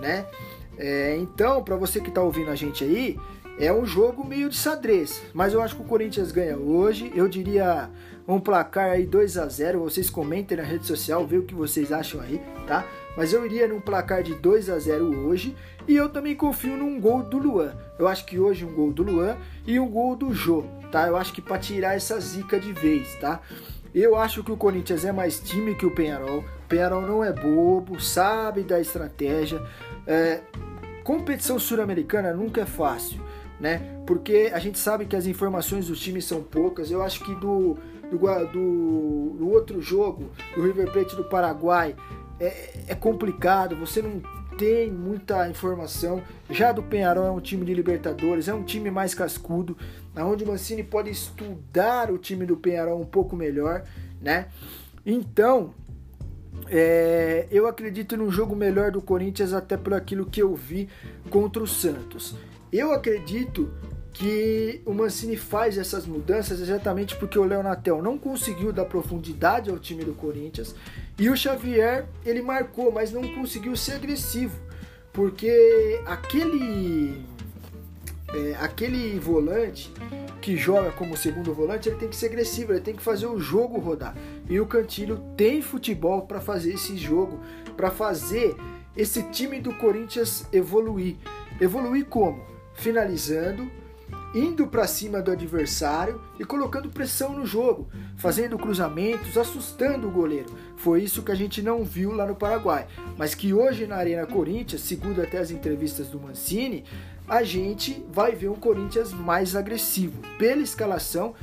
[0.00, 0.26] né?
[0.76, 3.18] É, então, para você que está ouvindo a gente aí,
[3.58, 7.12] é um jogo meio de xadrez, mas eu acho que o Corinthians ganha hoje.
[7.14, 7.90] Eu diria
[8.26, 9.80] um placar aí 2 a 0.
[9.80, 12.86] Vocês comentem na rede social, vê o que vocês acham aí, tá?
[13.16, 15.56] Mas eu iria num placar de 2 a 0 hoje
[15.88, 17.74] e eu também confio num gol do Luan.
[17.98, 19.36] Eu acho que hoje um gol do Luan
[19.66, 21.08] e um gol do Jô, tá?
[21.08, 23.40] Eu acho que para tirar essa zica de vez, tá?
[23.94, 26.40] Eu acho que o Corinthians é mais time que o Penharol.
[26.40, 29.60] O Penharol não é bobo, sabe da estratégia.
[30.06, 30.40] É,
[31.02, 33.20] competição sul-americana nunca é fácil,
[33.58, 34.02] né?
[34.06, 36.90] Porque a gente sabe que as informações dos times são poucas.
[36.90, 37.78] Eu acho que do,
[38.10, 41.96] do, do, do outro jogo, do River Plate do Paraguai,
[42.38, 43.74] é, é complicado.
[43.76, 44.22] Você não
[44.58, 46.20] tem muita informação.
[46.50, 49.78] Já do Penharol é um time de Libertadores, é um time mais cascudo,
[50.16, 53.84] onde o Mancini pode estudar o time do Penharol um pouco melhor,
[54.20, 54.48] né?
[55.06, 55.72] Então,
[56.68, 60.88] é, eu acredito num jogo melhor do Corinthians até por aquilo que eu vi
[61.30, 62.34] contra o Santos.
[62.72, 63.70] Eu acredito
[64.12, 69.78] que o Mancini faz essas mudanças exatamente porque o Leonatel não conseguiu dar profundidade ao
[69.78, 70.74] time do Corinthians
[71.18, 74.56] e o Xavier ele marcou, mas não conseguiu ser agressivo,
[75.12, 77.24] porque aquele
[78.28, 79.92] é, aquele volante
[80.40, 83.40] que joga como segundo volante ele tem que ser agressivo, ele tem que fazer o
[83.40, 84.14] jogo rodar.
[84.48, 87.40] E o Cantilho tem futebol para fazer esse jogo,
[87.76, 88.54] para fazer
[88.96, 91.16] esse time do Corinthians evoluir.
[91.60, 92.44] Evoluir como?
[92.74, 93.68] Finalizando
[94.34, 100.50] indo para cima do adversário e colocando pressão no jogo, fazendo cruzamentos, assustando o goleiro.
[100.76, 104.26] Foi isso que a gente não viu lá no Paraguai, mas que hoje na Arena
[104.26, 106.84] Corinthians, segundo até as entrevistas do Mancini,
[107.26, 110.20] a gente vai ver um Corinthians mais agressivo.
[110.38, 111.34] Pela escalação,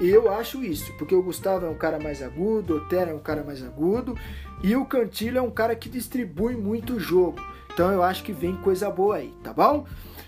[0.00, 3.18] eu acho isso, porque o Gustavo é um cara mais agudo, o Otero é um
[3.18, 4.16] cara mais agudo
[4.62, 7.40] e o Cantilho é um cara que distribui muito o jogo.
[7.72, 9.86] Então eu acho que vem coisa boa aí, tá bom?